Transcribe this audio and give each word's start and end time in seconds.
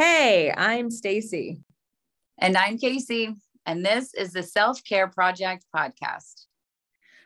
Hey, 0.00 0.54
I'm 0.56 0.92
Stacy. 0.92 1.58
And 2.38 2.56
I'm 2.56 2.78
Kasey. 2.78 3.34
And 3.66 3.84
this 3.84 4.14
is 4.14 4.32
the 4.32 4.44
Self 4.44 4.84
Care 4.84 5.08
Project 5.08 5.64
podcast, 5.74 6.44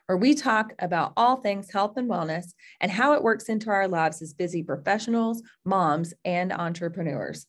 where 0.06 0.16
we 0.16 0.34
talk 0.34 0.72
about 0.78 1.12
all 1.14 1.36
things 1.36 1.70
health 1.70 1.98
and 1.98 2.08
wellness 2.08 2.46
and 2.80 2.90
how 2.90 3.12
it 3.12 3.22
works 3.22 3.50
into 3.50 3.68
our 3.68 3.86
lives 3.88 4.22
as 4.22 4.32
busy 4.32 4.62
professionals, 4.62 5.42
moms, 5.66 6.14
and 6.24 6.50
entrepreneurs. 6.50 7.46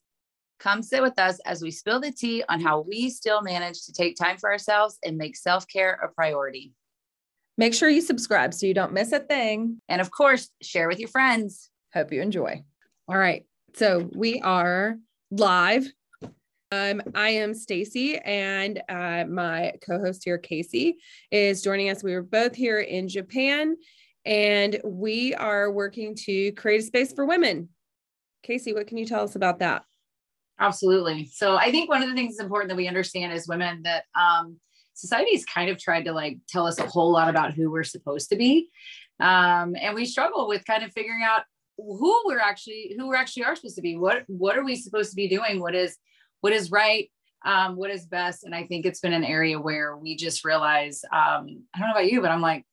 Come 0.60 0.84
sit 0.84 1.02
with 1.02 1.18
us 1.18 1.40
as 1.46 1.62
we 1.62 1.72
spill 1.72 2.02
the 2.02 2.12
tea 2.12 2.44
on 2.50 2.60
how 2.60 2.82
we 2.82 3.10
still 3.10 3.42
manage 3.42 3.86
to 3.86 3.94
take 3.94 4.18
time 4.18 4.36
for 4.36 4.52
ourselves 4.52 4.98
and 5.06 5.16
make 5.16 5.38
self 5.38 5.66
care 5.70 5.94
a 6.04 6.10
priority. 6.10 6.74
Make 7.58 7.74
sure 7.74 7.88
you 7.88 8.02
subscribe 8.02 8.54
so 8.54 8.66
you 8.66 8.74
don't 8.74 8.92
miss 8.92 9.14
a 9.14 9.20
thing. 9.20 9.80
And 9.88 10.02
of 10.02 10.12
course, 10.12 10.50
share 10.62 10.90
with 10.90 11.00
your 11.00 11.08
friends. 11.08 11.70
Hope 11.94 12.12
you 12.12 12.22
enjoy. 12.22 12.66
All 13.08 13.18
right. 13.18 13.46
So 13.76 14.10
we 14.14 14.42
are 14.42 14.98
live. 15.38 15.92
Um, 16.72 17.02
I 17.16 17.30
am 17.30 17.54
Stacy, 17.54 18.18
and 18.18 18.82
uh, 18.90 19.26
my 19.28 19.74
co-host 19.86 20.24
here, 20.24 20.40
Kasey, 20.40 20.94
is 21.32 21.62
joining 21.62 21.90
us. 21.90 22.04
We 22.04 22.14
were 22.14 22.24
both 22.24 22.56
here 22.56 22.80
in 22.80 23.08
Japan, 23.08 23.76
and 24.26 24.80
we 24.84 25.34
are 25.36 25.72
working 25.72 26.16
to 26.26 26.52
create 26.54 26.82
a 26.82 26.84
space 26.84 27.14
for 27.14 27.26
women. 27.26 27.70
Kasey, 28.48 28.74
what 28.74 28.88
can 28.88 28.98
you 28.98 29.06
tell 29.06 29.24
us 29.24 29.36
about 29.36 29.60
that? 29.60 29.84
Absolutely. 30.60 31.30
So 31.34 31.56
I 31.56 31.72
think 31.72 31.90
one 31.90 32.04
of 32.04 32.10
the 32.10 32.16
things 32.16 32.36
that's 32.36 32.44
important 32.44 32.70
that 32.70 32.78
we 32.78 32.88
understand 32.88 33.34
as 33.34 33.48
women 33.48 33.84
that 33.84 34.06
um, 34.16 34.60
society's 34.94 35.46
kind 35.46 35.70
of 35.70 35.80
tried 35.80 36.06
to 36.06 36.12
like 36.12 36.38
tell 36.48 36.68
us 36.68 36.80
a 36.80 36.88
whole 36.88 37.12
lot 37.12 37.30
about 37.30 37.54
who 37.54 37.72
we're 37.72 37.84
supposed 37.84 38.30
to 38.30 38.36
be. 38.36 38.70
Um, 39.20 39.76
and 39.80 39.96
we 39.96 40.06
struggle 40.06 40.48
with 40.48 40.66
kind 40.66 40.84
of 40.84 40.92
figuring 40.92 41.24
out 41.24 41.44
who 41.78 42.22
we're 42.26 42.40
actually 42.40 42.96
who 42.98 43.10
we 43.10 43.16
actually 43.16 43.44
are 43.44 43.56
supposed 43.56 43.76
to 43.76 43.82
be. 43.82 43.98
What 43.98 44.24
what 44.28 44.58
are 44.58 44.64
we 44.64 44.76
supposed 44.76 45.10
to 45.12 45.16
be 45.16 45.28
doing? 45.28 45.60
What 45.60 45.76
is 45.76 45.98
what 46.42 46.54
is 46.54 46.72
right? 46.72 47.10
Um, 47.46 47.76
what 47.76 47.92
is 47.92 48.06
best? 48.06 48.44
And 48.44 48.56
I 48.56 48.66
think 48.66 48.86
it's 48.86 49.02
been 49.02 49.14
an 49.14 49.26
area 49.26 49.60
where 49.60 49.98
we 49.98 50.16
just 50.16 50.46
realize, 50.46 51.04
um, 51.12 51.64
I 51.74 51.80
don't 51.80 51.90
know 51.90 51.92
about 51.92 52.10
you, 52.10 52.22
but 52.22 52.32
I'm 52.32 52.42
like, 52.42 52.66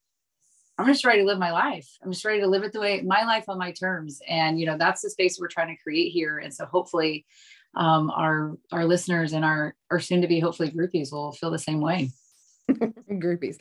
I'm 0.79 0.87
just 0.87 1.05
ready 1.05 1.21
to 1.21 1.27
live 1.27 1.39
my 1.39 1.51
life. 1.51 1.89
I'm 2.03 2.13
just 2.13 2.25
ready 2.25 2.41
to 2.41 2.47
live 2.47 2.63
it 2.63 2.73
the 2.73 2.81
way 2.81 3.03
my 3.03 3.25
life 3.25 3.49
on 3.49 3.59
my 3.59 3.73
terms. 3.73 4.21
And 4.29 4.59
you 4.61 4.67
know, 4.67 4.79
that's 4.79 5.03
the 5.03 5.11
space 5.11 5.39
we're 5.39 5.49
trying 5.49 5.75
to 5.75 5.83
create 5.83 6.11
here. 6.11 6.39
And 6.39 6.55
so 6.55 6.67
hopefully 6.67 7.27
um, 7.75 8.11
our 8.11 8.57
our 8.73 8.85
listeners 8.85 9.33
and 9.33 9.45
our 9.45 9.75
our 9.91 10.01
soon 10.01 10.23
to 10.23 10.29
be 10.29 10.41
hopefully 10.41 10.71
groupies 10.71 11.13
will 11.13 11.33
feel 11.33 11.51
the 11.51 11.59
same 11.59 11.81
way. 11.81 12.11
groupies. 13.11 13.57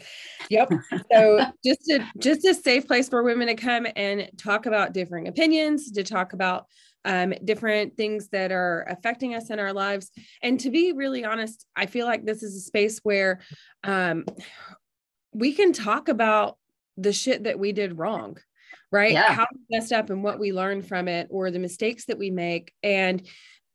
Yep. 0.50 0.72
So 1.12 1.46
just 1.66 1.90
a 1.90 2.06
just 2.18 2.46
a 2.46 2.54
safe 2.54 2.88
place 2.88 3.10
for 3.10 3.24
women 3.24 3.48
to 3.48 3.56
come 3.56 3.88
and 3.96 4.30
talk 4.38 4.66
about 4.66 4.94
differing 4.94 5.28
opinions, 5.28 5.92
to 5.92 6.04
talk 6.04 6.34
about 6.34 6.66
um, 7.06 7.34
different 7.44 7.96
things 7.96 8.30
that 8.30 8.52
are 8.52 8.86
affecting 8.90 9.36
us 9.36 9.50
in 9.50 9.60
our 9.60 9.74
lives. 9.74 10.12
And 10.42 10.60
to 10.62 10.70
be 10.70 10.92
really 10.92 11.24
honest, 11.24 11.66
I 11.76 11.86
feel 11.86 12.06
like 12.06 12.26
this 12.26 12.44
is 12.44 12.56
a 12.56 12.62
space 12.62 13.00
where 13.04 13.40
um, 13.84 14.26
we 15.34 15.54
can 15.54 15.74
talk 15.74 16.10
about 16.10 16.58
the 16.98 17.14
shit 17.14 17.44
that 17.44 17.58
we 17.58 17.72
did 17.72 17.98
wrong, 17.98 18.38
right? 18.92 19.14
Yeah. 19.14 19.34
How 19.34 19.48
we 19.54 19.78
messed 19.78 19.94
up 19.94 20.10
and 20.10 20.24
what 20.24 20.40
we 20.40 20.52
learned 20.52 20.88
from 20.88 21.08
it, 21.08 21.28
or 21.30 21.52
the 21.52 21.60
mistakes 21.60 22.06
that 22.06 22.18
we 22.18 22.32
make. 22.32 22.74
And 22.84 23.26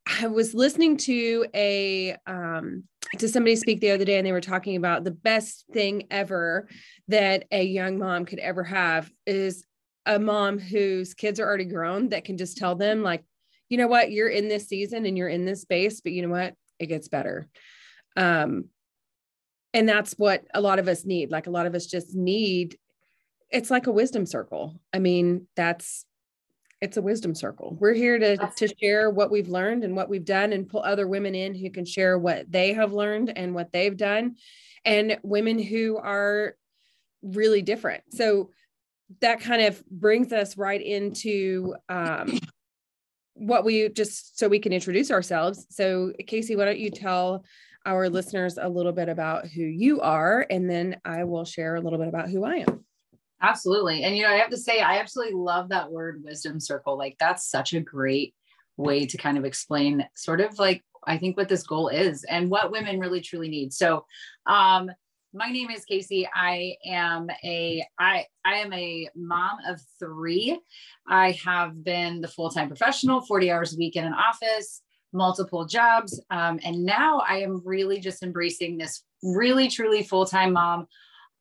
I 0.07 0.27
was 0.27 0.55
listening 0.55 0.97
to 0.99 1.47
a 1.55 2.17
um, 2.27 2.85
to 3.19 3.29
somebody 3.29 3.57
speak 3.57 3.81
the 3.81 3.91
other 3.91 4.05
day, 4.05 4.19
and 4.19 4.27
they 4.27 4.33
were 4.33 4.41
talking 4.41 4.77
about 4.77 5.05
the 5.05 5.11
best 5.11 5.65
thing 5.73 6.07
ever 6.11 6.69
that 7.09 7.45
a 7.51 7.63
young 7.63 7.99
mom 7.99 8.27
could 8.27 8.39
ever 8.39 8.65
have 8.65 9.11
is 9.27 9.65
a 10.07 10.19
mom 10.19 10.59
whose 10.59 11.15
kids 11.15 11.41
are 11.41 11.47
already 11.47 11.65
grown 11.65 12.11
that 12.11 12.25
can 12.25 12.37
just 12.37 12.59
tell 12.59 12.75
them 12.75 13.03
like, 13.03 13.25
you 13.69 13.79
know 13.79 13.87
what, 13.87 14.11
you're 14.11 14.29
in 14.29 14.49
this 14.49 14.69
season 14.69 15.07
and 15.07 15.17
you're 15.17 15.29
in 15.29 15.47
this 15.47 15.63
space, 15.63 16.01
but 16.01 16.13
you 16.13 16.23
know 16.23 16.29
what, 16.29 16.55
it 16.79 16.87
gets 16.87 17.09
better. 17.09 17.49
Um, 18.17 18.67
and 19.73 19.89
that's 19.89 20.13
what 20.15 20.45
a 20.53 20.61
lot 20.61 20.79
of 20.79 20.87
us 20.87 21.05
need. 21.05 21.31
Like 21.31 21.47
a 21.47 21.51
lot 21.51 21.67
of 21.67 21.75
us 21.75 21.87
just 21.87 22.15
need. 22.15 22.77
It's 23.51 23.71
like 23.71 23.87
a 23.87 23.93
wisdom 23.93 24.27
circle. 24.27 24.79
I 24.93 24.99
mean, 24.99 25.47
that's 25.57 26.05
it's 26.85 26.99
a 26.99 27.03
wisdom 27.03 27.35
circle. 27.35 27.77
We're 27.81 27.95
here 27.95 28.19
to 28.19 28.37
to 28.37 28.69
share 28.81 29.09
what 29.11 29.31
we've 29.31 29.49
learned 29.49 29.85
and 29.85 29.97
what 29.97 30.11
we've 30.11 30.25
done 30.25 30.53
and 30.53 30.69
pull 30.69 30.83
other 30.83 31.09
women 31.09 31.35
in 31.35 31.55
who 31.55 31.71
can 31.71 31.87
share 31.87 32.19
what 32.19 32.51
they 32.53 32.75
have 32.75 32.93
learned 32.93 33.33
and 33.37 33.55
what 33.55 33.73
they've 33.73 33.97
done 33.97 34.37
and 34.85 35.19
women 35.23 35.59
who 35.59 35.97
are 35.97 36.57
really 37.23 37.63
different. 37.63 38.03
So 38.11 38.51
that 39.21 39.41
kind 39.41 39.63
of 39.63 39.85
brings 39.87 40.31
us 40.33 40.59
right 40.59 40.81
into 40.81 41.75
um, 41.89 42.39
what 43.33 43.65
we 43.65 43.89
just 43.89 44.39
so 44.39 44.47
we 44.47 44.59
can 44.59 44.73
introduce 44.73 45.11
ourselves. 45.11 45.67
So 45.71 46.13
Kasey, 46.23 46.57
why 46.57 46.67
don't 46.67 46.79
you 46.79 46.91
tell 46.91 47.45
our 47.87 48.11
listeners 48.11 48.59
a 48.61 48.69
little 48.69 48.93
bit 48.93 49.09
about 49.09 49.47
who 49.47 49.63
you 49.63 50.01
are 50.01 50.47
and 50.51 50.69
then 50.69 51.01
I 51.05 51.25
will 51.25 51.45
share 51.45 51.77
a 51.77 51.81
little 51.81 51.99
bit 51.99 52.09
about 52.09 52.29
who 52.29 52.45
I 52.45 52.57
am. 52.57 52.84
Absolutely. 53.45 54.05
And, 54.05 54.17
you 54.17 54.23
know, 54.23 54.31
I 54.31 54.37
have 54.37 54.51
to 54.51 54.57
say, 54.57 54.81
I 54.81 54.99
absolutely 54.99 55.35
love 55.35 55.69
that 55.69 55.91
word 55.93 56.23
wisdom 56.25 56.59
circle. 56.61 56.97
Like, 56.97 57.17
that's 57.21 57.51
such 57.51 57.75
a 57.75 57.81
great 57.81 58.35
way 58.79 59.05
to 59.05 59.19
kind 59.19 59.37
of 59.37 59.45
explain 59.45 60.07
sort 60.17 60.41
of 60.41 60.59
like, 60.59 60.83
I 61.07 61.19
think 61.19 61.37
what 61.37 61.51
this 61.51 61.63
goal 61.67 61.89
is 61.89 62.25
and 62.25 62.51
what 62.51 62.73
women 62.73 62.99
really 62.99 63.21
truly 63.21 63.49
need. 63.49 63.75
So, 63.75 64.07
um, 64.47 64.91
my 65.35 65.51
name 65.51 65.69
is 65.69 65.85
Kasey. 65.85 66.27
I 66.33 66.77
am 66.87 67.27
a 67.45 67.85
I 67.99 68.25
I 68.45 68.55
am 68.55 68.73
a 68.73 69.09
mom 69.17 69.59
of 69.69 69.81
three. 69.99 70.59
I 71.09 71.33
have 71.45 71.83
been 71.83 72.21
the 72.21 72.29
full 72.29 72.51
time 72.51 72.69
professional, 72.69 73.21
forty 73.21 73.51
hours 73.51 73.75
a 73.75 73.77
week 73.77 73.97
in 73.97 74.05
an 74.05 74.15
office, 74.15 74.81
multiple 75.13 75.67
jobs, 75.67 76.23
um, 76.31 76.61
and 76.65 76.85
now 76.85 77.19
I 77.29 77.39
am 77.39 77.61
really 77.65 77.99
just 77.99 78.23
embracing 78.23 78.79
this 78.79 79.03
really 79.25 79.67
truly 79.69 80.05
full 80.05 80.25
time 80.25 80.53
mom 80.53 80.87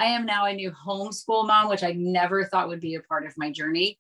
I 0.03 0.07
am 0.07 0.25
now 0.25 0.43
a 0.43 0.53
new 0.53 0.69
homeschool 0.69 1.47
mom, 1.47 1.69
which 1.69 1.81
I 1.81 1.93
never 1.93 2.43
thought 2.43 2.67
would 2.67 2.81
be 2.81 2.95
a 2.95 2.99
part 2.99 3.25
of 3.25 3.37
my 3.37 3.49
journey. 3.49 3.99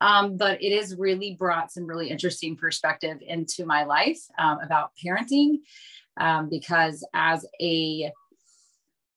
Um, 0.00 0.38
but 0.38 0.62
it 0.62 0.74
has 0.74 0.96
really 0.96 1.34
brought 1.34 1.70
some 1.70 1.86
really 1.86 2.08
interesting 2.08 2.56
perspective 2.56 3.18
into 3.20 3.66
my 3.66 3.84
life 3.84 4.18
um, 4.38 4.60
about 4.60 4.92
parenting. 5.04 5.58
Um, 6.16 6.48
because 6.48 7.06
as 7.12 7.44
a 7.60 8.10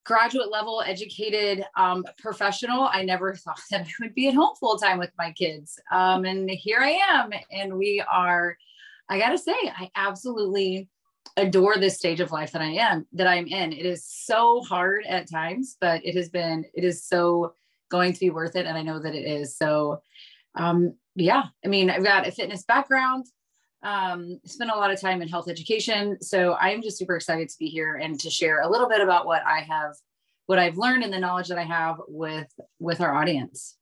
graduate 0.03 0.51
level 0.51 0.83
educated 0.85 1.65
um, 1.77 2.03
professional, 2.17 2.89
I 2.91 3.03
never 3.03 3.33
thought 3.35 3.61
that 3.71 3.87
I 3.87 3.91
would 4.01 4.13
be 4.13 4.27
at 4.27 4.33
home 4.33 4.55
full 4.59 4.77
time 4.77 4.99
with 4.99 5.11
my 5.17 5.31
kids. 5.31 5.79
Um, 5.89 6.25
and 6.25 6.49
here 6.49 6.79
I 6.81 6.99
am. 7.13 7.29
And 7.49 7.77
we 7.77 8.03
are, 8.11 8.57
I 9.07 9.19
got 9.19 9.29
to 9.29 9.37
say, 9.37 9.55
I 9.63 9.89
absolutely 9.95 10.89
adore 11.37 11.77
this 11.77 11.97
stage 11.97 12.19
of 12.19 12.31
life 12.31 12.51
that 12.51 12.61
I 12.61 12.71
am 12.71 13.05
that 13.13 13.27
I'm 13.27 13.47
in. 13.47 13.73
It 13.73 13.85
is 13.85 14.05
so 14.05 14.61
hard 14.61 15.05
at 15.07 15.29
times, 15.29 15.75
but 15.81 16.05
it 16.05 16.15
has 16.15 16.29
been 16.29 16.65
it 16.73 16.83
is 16.83 17.05
so 17.05 17.53
going 17.91 18.13
to 18.13 18.19
be 18.19 18.29
worth 18.29 18.55
it 18.55 18.65
and 18.65 18.77
I 18.77 18.81
know 18.81 18.99
that 18.99 19.15
it 19.15 19.25
is. 19.27 19.57
So 19.57 20.01
um 20.55 20.95
yeah, 21.15 21.43
I 21.63 21.67
mean, 21.67 21.89
I've 21.89 22.03
got 22.03 22.27
a 22.27 22.31
fitness 22.31 22.63
background. 22.63 23.25
Um 23.83 24.39
spent 24.45 24.71
a 24.71 24.75
lot 24.75 24.91
of 24.91 25.01
time 25.01 25.21
in 25.21 25.27
health 25.27 25.49
education, 25.49 26.21
so 26.21 26.55
I'm 26.55 26.81
just 26.81 26.97
super 26.97 27.15
excited 27.15 27.49
to 27.49 27.57
be 27.59 27.67
here 27.67 27.95
and 27.95 28.19
to 28.21 28.29
share 28.29 28.61
a 28.61 28.69
little 28.69 28.87
bit 28.87 29.01
about 29.01 29.25
what 29.25 29.45
I 29.45 29.59
have 29.59 29.95
what 30.45 30.59
I've 30.59 30.77
learned 30.77 31.03
and 31.03 31.11
the 31.11 31.19
knowledge 31.19 31.49
that 31.49 31.57
I 31.57 31.63
have 31.63 31.97
with 32.07 32.47
with 32.79 33.01
our 33.01 33.13
audience. 33.13 33.75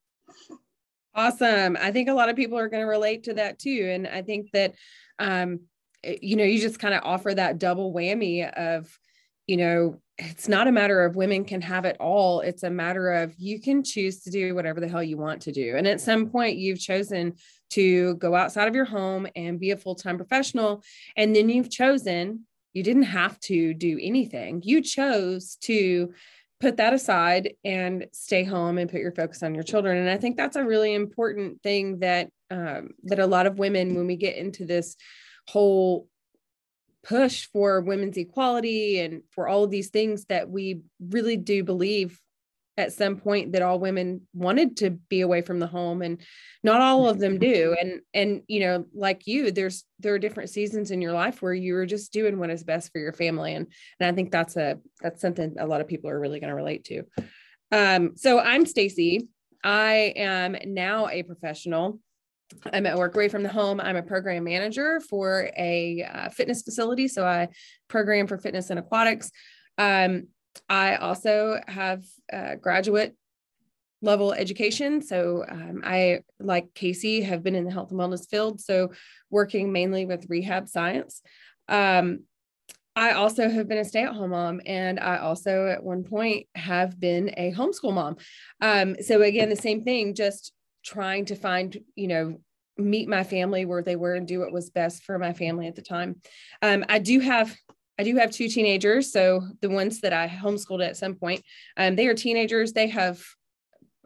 Awesome. 1.14 1.76
I 1.80 1.92
think 1.92 2.08
a 2.08 2.14
lot 2.14 2.28
of 2.28 2.34
people 2.34 2.58
are 2.58 2.68
going 2.68 2.82
to 2.82 2.88
relate 2.88 3.24
to 3.24 3.34
that 3.34 3.60
too 3.60 3.90
and 3.92 4.08
I 4.08 4.22
think 4.22 4.50
that 4.52 4.74
um 5.20 5.60
you 6.22 6.36
know, 6.36 6.44
you 6.44 6.60
just 6.60 6.78
kind 6.78 6.94
of 6.94 7.02
offer 7.04 7.34
that 7.34 7.58
double 7.58 7.92
whammy 7.92 8.50
of, 8.52 8.98
you 9.46 9.56
know, 9.56 10.00
it's 10.16 10.48
not 10.48 10.68
a 10.68 10.72
matter 10.72 11.04
of 11.04 11.16
women 11.16 11.44
can 11.44 11.60
have 11.60 11.84
it 11.84 11.96
all. 11.98 12.40
It's 12.40 12.62
a 12.62 12.70
matter 12.70 13.12
of 13.12 13.34
you 13.36 13.60
can 13.60 13.82
choose 13.82 14.22
to 14.22 14.30
do 14.30 14.54
whatever 14.54 14.80
the 14.80 14.88
hell 14.88 15.02
you 15.02 15.16
want 15.16 15.42
to 15.42 15.52
do. 15.52 15.74
And 15.76 15.88
at 15.88 16.00
some 16.00 16.28
point, 16.28 16.56
you've 16.56 16.78
chosen 16.78 17.34
to 17.70 18.14
go 18.16 18.34
outside 18.34 18.68
of 18.68 18.76
your 18.76 18.84
home 18.84 19.26
and 19.34 19.58
be 19.58 19.72
a 19.72 19.76
full 19.76 19.96
time 19.96 20.16
professional. 20.16 20.82
And 21.16 21.34
then 21.34 21.48
you've 21.48 21.70
chosen, 21.70 22.46
you 22.72 22.82
didn't 22.84 23.04
have 23.04 23.40
to 23.40 23.74
do 23.74 23.98
anything. 24.00 24.62
You 24.64 24.82
chose 24.82 25.56
to 25.62 26.12
put 26.60 26.76
that 26.76 26.94
aside 26.94 27.54
and 27.64 28.06
stay 28.12 28.44
home 28.44 28.78
and 28.78 28.90
put 28.90 29.00
your 29.00 29.12
focus 29.12 29.42
on 29.42 29.54
your 29.54 29.64
children. 29.64 29.98
And 29.98 30.08
I 30.08 30.16
think 30.16 30.36
that's 30.36 30.56
a 30.56 30.64
really 30.64 30.94
important 30.94 31.60
thing 31.62 31.98
that 31.98 32.30
um, 32.50 32.90
that 33.04 33.18
a 33.18 33.26
lot 33.26 33.46
of 33.46 33.58
women, 33.58 33.94
when 33.94 34.06
we 34.06 34.16
get 34.16 34.36
into 34.36 34.64
this 34.64 34.96
whole 35.48 36.08
push 37.02 37.46
for 37.52 37.80
women's 37.80 38.16
equality 38.16 39.00
and 39.00 39.22
for 39.30 39.46
all 39.46 39.64
of 39.64 39.70
these 39.70 39.90
things 39.90 40.24
that 40.26 40.48
we 40.48 40.80
really 41.00 41.36
do 41.36 41.62
believe 41.62 42.18
at 42.76 42.92
some 42.92 43.16
point 43.16 43.52
that 43.52 43.62
all 43.62 43.78
women 43.78 44.22
wanted 44.34 44.76
to 44.78 44.90
be 44.90 45.20
away 45.20 45.42
from 45.42 45.60
the 45.60 45.66
home 45.66 46.02
and 46.02 46.20
not 46.64 46.80
all 46.80 47.08
of 47.08 47.20
them 47.20 47.38
do. 47.38 47.76
And 47.80 48.00
and 48.12 48.42
you 48.48 48.60
know 48.60 48.86
like 48.94 49.26
you 49.26 49.52
there's 49.52 49.84
there 50.00 50.14
are 50.14 50.18
different 50.18 50.50
seasons 50.50 50.90
in 50.90 51.00
your 51.00 51.12
life 51.12 51.40
where 51.40 51.54
you're 51.54 51.86
just 51.86 52.12
doing 52.12 52.38
what 52.38 52.50
is 52.50 52.64
best 52.64 52.90
for 52.90 52.98
your 52.98 53.12
family. 53.12 53.54
And 53.54 53.66
and 54.00 54.08
I 54.08 54.12
think 54.12 54.32
that's 54.32 54.56
a 54.56 54.78
that's 55.00 55.20
something 55.20 55.54
a 55.58 55.66
lot 55.66 55.80
of 55.80 55.88
people 55.88 56.10
are 56.10 56.18
really 56.18 56.40
going 56.40 56.50
to 56.50 56.56
relate 56.56 56.84
to. 56.86 57.04
Um 57.70 58.16
so 58.16 58.40
I'm 58.40 58.66
Stacy. 58.66 59.28
I 59.62 60.12
am 60.16 60.56
now 60.66 61.08
a 61.08 61.22
professional 61.22 62.00
I'm 62.72 62.86
at 62.86 62.96
work 62.96 63.14
away 63.14 63.28
from 63.28 63.42
the 63.42 63.48
home. 63.48 63.80
I'm 63.80 63.96
a 63.96 64.02
program 64.02 64.44
manager 64.44 65.00
for 65.00 65.50
a 65.56 66.02
uh, 66.02 66.28
fitness 66.30 66.62
facility. 66.62 67.08
So 67.08 67.26
I 67.26 67.48
program 67.88 68.26
for 68.26 68.38
fitness 68.38 68.70
and 68.70 68.78
aquatics. 68.78 69.30
Um, 69.78 70.28
I 70.68 70.96
also 70.96 71.60
have 71.66 72.04
graduate 72.60 73.14
level 74.02 74.32
education. 74.32 75.02
So 75.02 75.44
um, 75.48 75.82
I, 75.84 76.20
like 76.38 76.72
Kasey, 76.74 77.24
have 77.24 77.42
been 77.42 77.54
in 77.54 77.64
the 77.64 77.72
health 77.72 77.90
and 77.90 77.98
wellness 77.98 78.28
field. 78.28 78.60
So 78.60 78.92
working 79.30 79.72
mainly 79.72 80.04
with 80.04 80.28
rehab 80.28 80.68
science. 80.68 81.22
Um, 81.68 82.20
I 82.96 83.12
also 83.12 83.48
have 83.48 83.66
been 83.66 83.78
a 83.78 83.84
stay 83.84 84.04
at 84.04 84.12
home 84.12 84.30
mom, 84.30 84.60
and 84.66 85.00
I 85.00 85.16
also 85.16 85.66
at 85.66 85.82
one 85.82 86.04
point 86.04 86.46
have 86.54 87.00
been 87.00 87.34
a 87.36 87.52
homeschool 87.52 87.92
mom. 87.92 88.16
Um, 88.60 88.94
so, 89.02 89.20
again, 89.22 89.48
the 89.48 89.56
same 89.56 89.82
thing, 89.82 90.14
just 90.14 90.52
trying 90.84 91.24
to 91.26 91.34
find, 91.34 91.76
you 91.94 92.08
know, 92.08 92.38
meet 92.76 93.08
my 93.08 93.24
family 93.24 93.64
where 93.64 93.82
they 93.82 93.96
were 93.96 94.14
and 94.14 94.26
do 94.26 94.40
what 94.40 94.52
was 94.52 94.70
best 94.70 95.04
for 95.04 95.18
my 95.18 95.32
family 95.32 95.66
at 95.66 95.76
the 95.76 95.82
time. 95.82 96.16
Um, 96.62 96.84
I 96.88 96.98
do 96.98 97.20
have 97.20 97.54
I 97.98 98.02
do 98.02 98.16
have 98.16 98.32
two 98.32 98.48
teenagers. 98.48 99.12
So 99.12 99.42
the 99.60 99.70
ones 99.70 100.00
that 100.00 100.12
I 100.12 100.28
homeschooled 100.28 100.84
at 100.84 100.96
some 100.96 101.14
point, 101.14 101.42
um, 101.76 101.94
they 101.94 102.08
are 102.08 102.14
teenagers. 102.14 102.72
They 102.72 102.88
have 102.88 103.22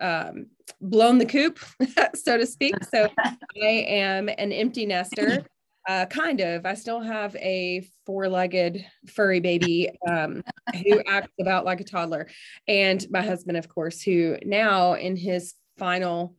um, 0.01 0.49
blown 0.81 1.19
the 1.19 1.27
coop, 1.27 1.59
so 2.15 2.37
to 2.37 2.47
speak. 2.47 2.75
So 2.85 3.09
I 3.19 3.37
am 3.67 4.29
an 4.29 4.53
empty 4.53 4.87
nester. 4.87 5.45
Uh, 5.89 6.05
kind 6.05 6.41
of. 6.43 6.67
I 6.67 6.75
still 6.75 7.01
have 7.01 7.35
a 7.37 7.83
four-legged 8.05 8.85
furry 9.07 9.41
baby 9.41 9.89
um, 10.07 10.43
who 10.85 11.01
acts 11.07 11.33
about 11.41 11.65
like 11.65 11.81
a 11.81 11.85
toddler, 11.85 12.29
and 12.67 13.07
my 13.11 13.23
husband, 13.23 13.57
of 13.57 13.71
course, 13.71 14.03
who 14.03 14.37
now 14.45 14.93
in 14.93 15.17
his 15.17 15.55
final 15.79 16.37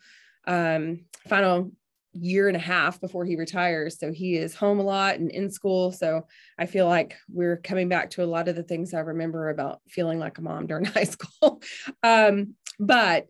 um, 0.50 1.06
final 1.30 1.72
year 2.14 2.48
and 2.48 2.58
a 2.58 2.60
half 2.60 3.00
before 3.00 3.24
he 3.24 3.36
retires. 3.36 4.00
So 4.00 4.12
he 4.12 4.36
is 4.36 4.56
home 4.56 4.80
a 4.80 4.84
lot 4.84 5.16
and 5.16 5.30
in 5.30 5.50
school. 5.50 5.92
So 5.92 6.26
I 6.58 6.66
feel 6.66 6.88
like 6.88 7.16
we're 7.30 7.58
coming 7.58 7.88
back 7.88 8.10
to 8.12 8.24
a 8.24 8.26
lot 8.26 8.48
of 8.48 8.56
the 8.56 8.64
things 8.64 8.94
I 8.94 9.00
remember 9.00 9.50
about 9.50 9.80
feeling 9.88 10.20
like 10.20 10.38
a 10.40 10.42
mom 10.42 10.68
during 10.68 10.86
high 10.86 11.04
school. 11.04 11.62
um, 12.04 12.56
but 12.80 13.28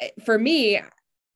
eh, 0.00 0.10
for 0.24 0.38
me, 0.38 0.80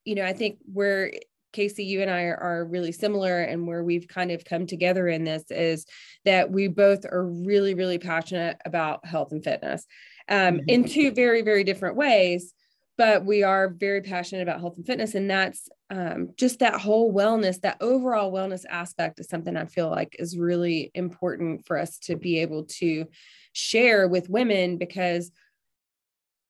you 0.05 0.17
know, 0.17 0.25
I 0.25 0.33
think 0.33 0.59
where 0.71 1.13
Kasey, 1.55 1.87
you 1.87 2.03
and 2.03 2.11
I 2.11 2.25
are, 2.25 2.37
are, 2.37 2.65
really 2.65 2.91
similar, 2.91 3.41
and 3.41 3.67
where 3.67 3.85
we've 3.85 4.09
kind 4.09 4.33
of 4.33 4.45
come 4.45 4.67
together 4.67 5.07
in 5.07 5.23
this 5.23 5.45
is 5.51 5.87
that 6.25 6.51
we 6.51 6.67
both 6.67 7.07
are 7.07 7.25
really, 7.25 7.75
really 7.75 7.99
passionate 7.99 8.57
about 8.65 9.07
health 9.07 9.31
and 9.31 9.43
fitness 9.43 9.87
um, 10.29 10.57
mm-hmm. 10.57 10.69
in 10.69 10.85
two 10.85 11.13
very, 11.13 11.43
very 11.43 11.63
different 11.63 11.95
ways. 11.95 12.53
But 12.97 13.25
we 13.25 13.43
are 13.43 13.69
very 13.69 14.03
passionate 14.03 14.43
about 14.43 14.61
health 14.61 14.77
and 14.77 14.87
fitness, 14.87 15.15
and 15.15 15.29
that's 15.29 15.69
um, 15.91 16.31
just 16.37 16.61
that 16.61 16.81
whole 16.81 17.13
wellness, 17.13 17.61
that 17.63 17.79
overall 17.81 18.33
wellness 18.33 18.65
aspect 18.71 19.19
is 19.19 19.29
something 19.29 19.57
I 19.57 19.65
feel 19.65 19.91
like 19.91 20.15
is 20.19 20.39
really 20.39 20.93
important 20.95 21.67
for 21.67 21.77
us 21.79 21.99
to 22.01 22.17
be 22.17 22.39
able 22.39 22.65
to 22.65 23.07
share 23.53 24.07
with 24.07 24.29
women 24.31 24.79
because 24.79 25.33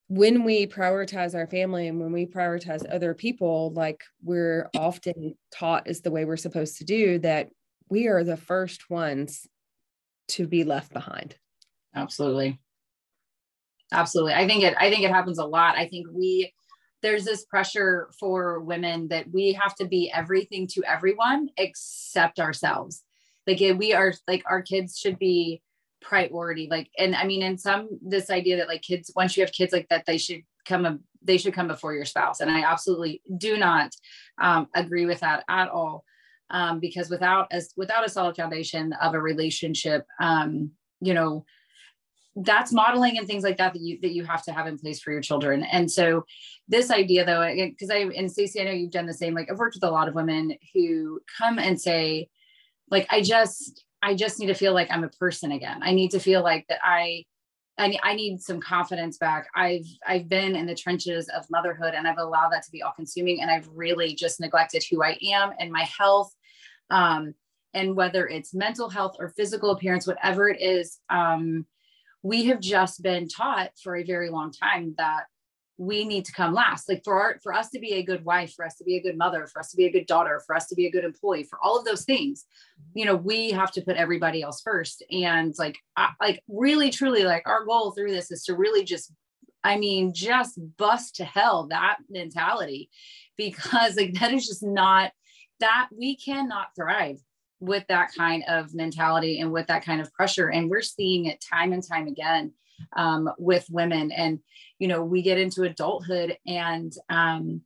when 0.09 0.45
we 0.45 0.67
prioritize 0.67 1.35
our 1.35 1.47
family 1.47 1.89
and 1.89 1.99
when 1.99 2.13
we 2.13 2.27
prioritize 2.27 2.85
other 2.93 3.15
people, 3.15 3.73
like 3.73 4.03
we're 4.23 4.69
often 4.77 5.35
taught 5.51 5.89
is 5.89 6.03
the 6.03 6.11
way 6.11 6.25
we're 6.25 6.37
supposed 6.37 6.79
to 6.79 6.85
do, 6.85 7.19
that 7.21 7.49
we 7.89 8.07
are 8.09 8.23
the 8.23 8.37
first 8.37 8.91
ones 8.91 9.47
to 10.29 10.47
be 10.47 10.65
left 10.65 10.93
behind. 10.93 11.37
Absolutely. 11.95 12.61
Absolutely. 13.93 14.35
I 14.35 14.47
think 14.47 14.65
it 14.65 14.75
I 14.79 14.91
think 14.91 15.05
it 15.05 15.11
happens 15.11 15.39
a 15.39 15.45
lot. 15.45 15.77
I 15.77 15.87
think 15.89 16.07
we 16.13 16.53
there's 17.03 17.25
this 17.25 17.45
pressure 17.45 18.11
for 18.19 18.61
women 18.61 19.09
that 19.09 19.31
we 19.31 19.53
have 19.53 19.75
to 19.77 19.87
be 19.87 20.11
everything 20.13 20.67
to 20.69 20.83
everyone 20.85 21.51
except 21.59 22.41
ourselves. 22.41 23.03
Like 23.47 23.61
we 23.61 23.93
are 23.93 24.15
like 24.27 24.43
our 24.47 24.63
kids 24.63 24.99
should 24.99 25.19
be 25.19 25.61
priority 26.05 26.69
like 26.71 26.91
and 26.99 27.17
i 27.17 27.25
mean 27.25 27.43
in 27.43 27.57
some 27.57 27.89
this 28.03 28.29
idea 28.31 28.59
that 28.59 28.69
like 28.69 28.83
kids 28.83 29.11
once 29.17 29.37
you 29.37 29.43
have 29.43 29.53
kids 29.53 29.73
like 29.73 29.89
that 29.89 30.05
they 30.07 30.19
should 30.19 30.43
come 30.67 30.85
a, 30.85 30.99
they 31.23 31.39
should 31.39 31.55
come 31.55 31.67
before 31.67 31.95
your 31.95 32.05
spouse 32.05 32.41
and 32.41 32.51
i 32.51 32.63
absolutely 32.63 33.23
do 33.39 33.57
not 33.57 33.91
um, 34.41 34.69
agree 34.75 35.07
with 35.07 35.21
that 35.21 35.45
at 35.49 35.69
all 35.69 36.05
um, 36.51 36.79
because 36.79 37.09
without 37.09 37.49
as 37.51 37.73
without 37.77 38.05
a 38.05 38.11
solid 38.11 38.37
foundation 38.37 38.93
of 39.01 39.15
a 39.15 39.21
relationship 39.21 40.07
um, 40.21 40.71
you 41.01 41.15
know 41.15 41.45
that's 42.37 42.73
modeling 42.73 43.17
and 43.17 43.27
things 43.27 43.45
like 43.45 43.57
that 43.59 43.73
that 43.73 43.83
you 43.83 43.99
that 44.01 44.13
you 44.13 44.25
have 44.25 44.43
to 44.43 44.53
have 44.53 44.67
in 44.67 44.77
place 44.77 45.01
for 45.01 45.13
your 45.13 45.21
children 45.21 45.63
and 45.63 45.89
so 45.89 46.25
this 46.67 46.91
idea 46.91 47.25
though 47.25 47.49
because 47.55 47.91
i 47.91 47.99
and 47.99 48.31
stacy 48.31 48.61
i 48.61 48.65
know 48.65 48.73
you've 48.73 48.91
done 48.91 49.07
the 49.07 49.15
same 49.15 49.35
like 49.35 49.49
i've 49.51 49.59
worked 49.59 49.77
with 49.77 49.85
a 49.85 49.91
lot 49.91 50.09
of 50.09 50.15
women 50.15 50.53
who 50.75 51.21
come 51.39 51.61
and 51.61 51.81
say 51.81 52.29
like 52.91 53.07
i 53.11 53.21
just 53.21 53.85
I 54.05 54.15
just 54.15 54.39
need 54.39 54.49
to 54.49 54.55
feel 54.55 54.75
like 54.75 54.91
I'm 54.91 55.03
a 55.03 55.09
person 55.09 55.53
again. 55.53 55.81
I 55.83 55.93
need 55.93 56.11
to 56.11 56.21
feel 56.21 56.43
like 56.43 56.67
that 56.69 56.79
I 56.85 57.25
I, 57.77 57.99
I 58.05 58.15
need 58.15 58.41
some 58.41 58.61
confidence 58.61 59.17
back. 59.17 59.49
I've 59.57 59.87
I've 60.07 60.29
been 60.29 60.55
in 60.55 60.67
the 60.67 60.75
trenches 60.75 61.29
of 61.31 61.51
motherhood 61.51 61.95
and 61.95 62.07
I've 62.07 62.19
allowed 62.19 62.51
that 62.51 62.63
to 62.65 62.71
be 62.71 62.83
all 62.83 62.93
consuming 62.95 63.41
and 63.41 63.51
I've 63.51 63.69
really 63.75 64.15
just 64.15 64.41
neglected 64.41 64.85
who 64.89 65.03
I 65.03 65.19
am 65.33 65.53
and 65.59 65.73
my 65.73 65.85
health. 65.85 66.33
Um, 66.91 67.35
and 67.73 67.97
whether 67.97 68.29
it's 68.29 68.55
mental 68.55 68.89
health 68.91 69.17
or 69.19 69.31
physical 69.31 69.71
appearance, 69.71 70.07
whatever 70.07 70.49
it 70.49 70.61
is, 70.61 71.01
um, 71.09 71.67
we 72.25 72.47
have 72.47 72.59
just 72.59 73.03
been 73.03 73.29
taught 73.29 73.71
for 73.81 73.95
a 73.95 74.03
very 74.03 74.31
long 74.31 74.51
time 74.51 74.95
that 74.97 75.25
we 75.77 76.05
need 76.05 76.25
to 76.25 76.33
come 76.33 76.55
last. 76.55 76.89
Like 76.89 77.03
for 77.05 77.21
our 77.21 77.39
for 77.43 77.53
us 77.53 77.69
to 77.71 77.79
be 77.79 77.95
a 77.95 78.03
good 78.03 78.25
wife 78.25 78.55
for 78.55 78.65
us 78.65 78.77
to 78.77 78.85
be 78.85 78.97
a 78.97 79.03
good 79.03 79.19
mother 79.19 79.47
for 79.47 79.61
us 79.61 79.71
to 79.71 79.77
be 79.77 79.85
a 79.85 79.93
good 79.93 80.07
daughter 80.07 80.43
for 80.47 80.57
us 80.57 80.67
to 80.69 80.75
be 80.75 80.87
a 80.87 80.91
good 80.91 81.05
employee 81.05 81.45
for 81.45 81.59
all 81.63 81.79
of 81.79 81.85
those 81.85 82.05
things 82.05 82.47
mm-hmm. 82.81 82.99
you 82.99 83.05
know 83.05 83.15
we 83.15 83.51
have 83.51 83.71
to 83.73 83.83
put 83.83 83.97
everybody 83.97 84.43
else 84.43 84.63
first. 84.63 85.05
And 85.11 85.55
like 85.59 85.77
I, 85.97 86.11
like 86.21 86.43
really 86.49 86.91
truly 86.91 87.25
like 87.25 87.47
our 87.47 87.65
goal 87.65 87.91
through 87.93 88.13
this 88.13 88.31
is 88.31 88.45
to 88.45 88.55
really 88.55 88.85
just 88.85 89.13
i 89.63 89.77
mean 89.77 90.15
just 90.15 90.59
bust 90.79 91.17
to 91.17 91.25
hell 91.25 91.67
that 91.69 91.99
mentality 92.09 92.89
because 93.37 93.97
like 93.97 94.15
that 94.15 94.33
is 94.33 94.47
just 94.47 94.63
not 94.63 95.13
that 95.61 95.89
we 95.97 96.17
cannot 96.17 96.69
thrive 96.75 97.19
with 97.61 97.85
that 97.89 98.11
kind 98.17 98.43
of 98.49 98.75
mentality 98.75 99.41
and 99.41 99.53
with 99.53 99.67
that 99.69 99.85
kind 99.85 100.01
of 100.01 100.13
pressure 100.13 100.49
and 100.49 100.69
we're 100.69 100.83
seeing 100.83 101.27
it 101.27 101.41
time 101.41 101.73
and 101.73 101.87
time 101.87 102.07
again 102.07 102.53
um, 102.97 103.31
with 103.39 103.67
women. 103.71 104.11
And 104.13 104.41
you 104.79 104.89
know 104.89 105.03
we 105.03 105.23
get 105.23 105.39
into 105.39 105.63
adulthood 105.63 106.37
and 106.47 106.93
um, 107.09 107.63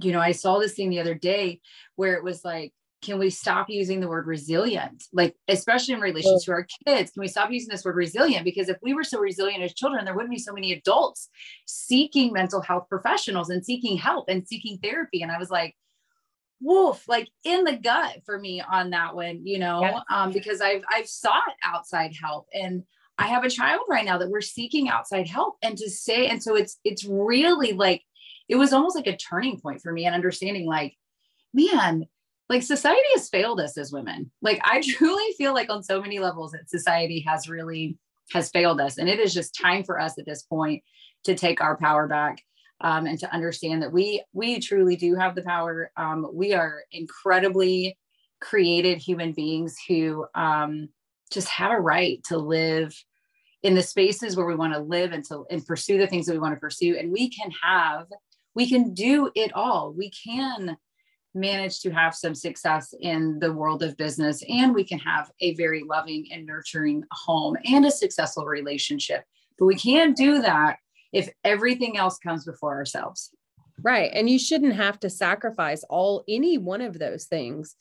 you 0.00 0.12
know 0.12 0.20
i 0.20 0.32
saw 0.32 0.58
this 0.58 0.74
thing 0.74 0.90
the 0.90 1.00
other 1.00 1.14
day 1.14 1.60
where 1.96 2.14
it 2.14 2.24
was 2.24 2.44
like 2.44 2.72
can 3.02 3.18
we 3.18 3.28
stop 3.28 3.68
using 3.68 4.00
the 4.00 4.08
word 4.08 4.26
resilient? 4.26 5.04
Like 5.12 5.36
especially 5.46 5.92
in 5.92 6.00
relation 6.00 6.40
to 6.40 6.52
our 6.52 6.66
kids 6.86 7.10
can 7.10 7.20
we 7.20 7.28
stop 7.28 7.50
using 7.50 7.68
this 7.68 7.84
word 7.84 7.96
resilient? 7.96 8.44
Because 8.44 8.70
if 8.70 8.78
we 8.82 8.94
were 8.94 9.04
so 9.04 9.18
resilient 9.20 9.62
as 9.62 9.74
children 9.74 10.04
there 10.04 10.14
wouldn't 10.14 10.32
be 10.32 10.38
so 10.38 10.54
many 10.54 10.72
adults 10.72 11.28
seeking 11.66 12.32
mental 12.32 12.62
health 12.62 12.86
professionals 12.88 13.50
and 13.50 13.62
seeking 13.62 13.98
help 13.98 14.24
and 14.28 14.48
seeking 14.48 14.78
therapy. 14.78 15.20
And 15.22 15.30
i 15.30 15.38
was 15.38 15.50
like 15.50 15.76
wolf 16.60 17.04
like 17.08 17.28
in 17.44 17.64
the 17.64 17.76
gut 17.76 18.18
for 18.24 18.38
me 18.38 18.60
on 18.60 18.90
that 18.90 19.14
one 19.14 19.44
you 19.44 19.58
know 19.58 19.80
yeah. 19.80 20.00
um, 20.10 20.32
because 20.32 20.60
i've 20.60 20.82
i've 20.90 21.06
sought 21.06 21.52
outside 21.64 22.14
help 22.20 22.46
and 22.54 22.84
I 23.18 23.28
have 23.28 23.44
a 23.44 23.50
child 23.50 23.82
right 23.88 24.04
now 24.04 24.18
that 24.18 24.30
we're 24.30 24.40
seeking 24.40 24.88
outside 24.88 25.28
help 25.28 25.56
and 25.62 25.76
to 25.78 25.88
say, 25.88 26.26
and 26.26 26.42
so 26.42 26.56
it's, 26.56 26.78
it's 26.84 27.04
really 27.04 27.72
like, 27.72 28.02
it 28.48 28.56
was 28.56 28.72
almost 28.72 28.96
like 28.96 29.06
a 29.06 29.16
turning 29.16 29.60
point 29.60 29.80
for 29.80 29.92
me 29.92 30.04
and 30.04 30.14
understanding 30.14 30.66
like, 30.66 30.96
man, 31.52 32.06
like 32.48 32.62
society 32.62 33.06
has 33.14 33.28
failed 33.28 33.60
us 33.60 33.78
as 33.78 33.92
women. 33.92 34.30
Like 34.42 34.60
I 34.64 34.80
truly 34.86 35.32
feel 35.38 35.54
like 35.54 35.70
on 35.70 35.82
so 35.82 36.00
many 36.00 36.18
levels 36.18 36.52
that 36.52 36.68
society 36.68 37.24
has 37.26 37.48
really 37.48 37.96
has 38.32 38.50
failed 38.50 38.80
us. 38.80 38.98
And 38.98 39.08
it 39.08 39.20
is 39.20 39.32
just 39.32 39.58
time 39.60 39.84
for 39.84 40.00
us 40.00 40.18
at 40.18 40.26
this 40.26 40.42
point 40.42 40.82
to 41.24 41.34
take 41.34 41.60
our 41.60 41.76
power 41.76 42.08
back 42.08 42.42
um, 42.80 43.06
and 43.06 43.18
to 43.20 43.32
understand 43.32 43.82
that 43.82 43.92
we 43.92 44.22
we 44.32 44.60
truly 44.60 44.96
do 44.96 45.14
have 45.14 45.34
the 45.34 45.42
power. 45.42 45.90
Um, 45.96 46.28
we 46.32 46.52
are 46.54 46.82
incredibly 46.92 47.98
created 48.40 48.98
human 48.98 49.32
beings 49.32 49.76
who 49.88 50.26
um, 50.34 50.88
just 51.30 51.48
have 51.48 51.72
a 51.72 51.80
right 51.80 52.22
to 52.24 52.36
live 52.36 52.94
in 53.62 53.74
the 53.74 53.82
spaces 53.82 54.36
where 54.36 54.46
we 54.46 54.54
want 54.54 54.74
to 54.74 54.80
live 54.80 55.12
and 55.12 55.24
to 55.24 55.44
and 55.50 55.66
pursue 55.66 55.98
the 55.98 56.06
things 56.06 56.26
that 56.26 56.32
we 56.32 56.38
want 56.38 56.54
to 56.54 56.60
pursue. 56.60 56.96
And 56.96 57.10
we 57.10 57.30
can 57.30 57.50
have 57.62 58.06
we 58.54 58.68
can 58.68 58.94
do 58.94 59.30
it 59.34 59.52
all. 59.54 59.92
We 59.92 60.10
can 60.10 60.76
manage 61.34 61.80
to 61.80 61.90
have 61.90 62.14
some 62.14 62.34
success 62.34 62.94
in 63.00 63.38
the 63.40 63.52
world 63.52 63.82
of 63.82 63.96
business 63.96 64.42
and 64.48 64.72
we 64.72 64.84
can 64.84 65.00
have 65.00 65.30
a 65.40 65.54
very 65.54 65.82
loving 65.82 66.28
and 66.30 66.46
nurturing 66.46 67.02
home 67.10 67.56
and 67.64 67.84
a 67.84 67.90
successful 67.90 68.44
relationship. 68.44 69.24
But 69.58 69.66
we 69.66 69.74
can't 69.74 70.16
do 70.16 70.40
that 70.42 70.76
if 71.14 71.30
everything 71.44 71.96
else 71.96 72.18
comes 72.18 72.44
before 72.44 72.74
ourselves 72.74 73.30
right 73.82 74.10
and 74.14 74.28
you 74.30 74.38
shouldn't 74.38 74.74
have 74.74 75.00
to 75.00 75.10
sacrifice 75.10 75.82
all 75.84 76.24
any 76.28 76.58
one 76.58 76.80
of 76.80 76.98
those 76.98 77.24
things 77.24 77.76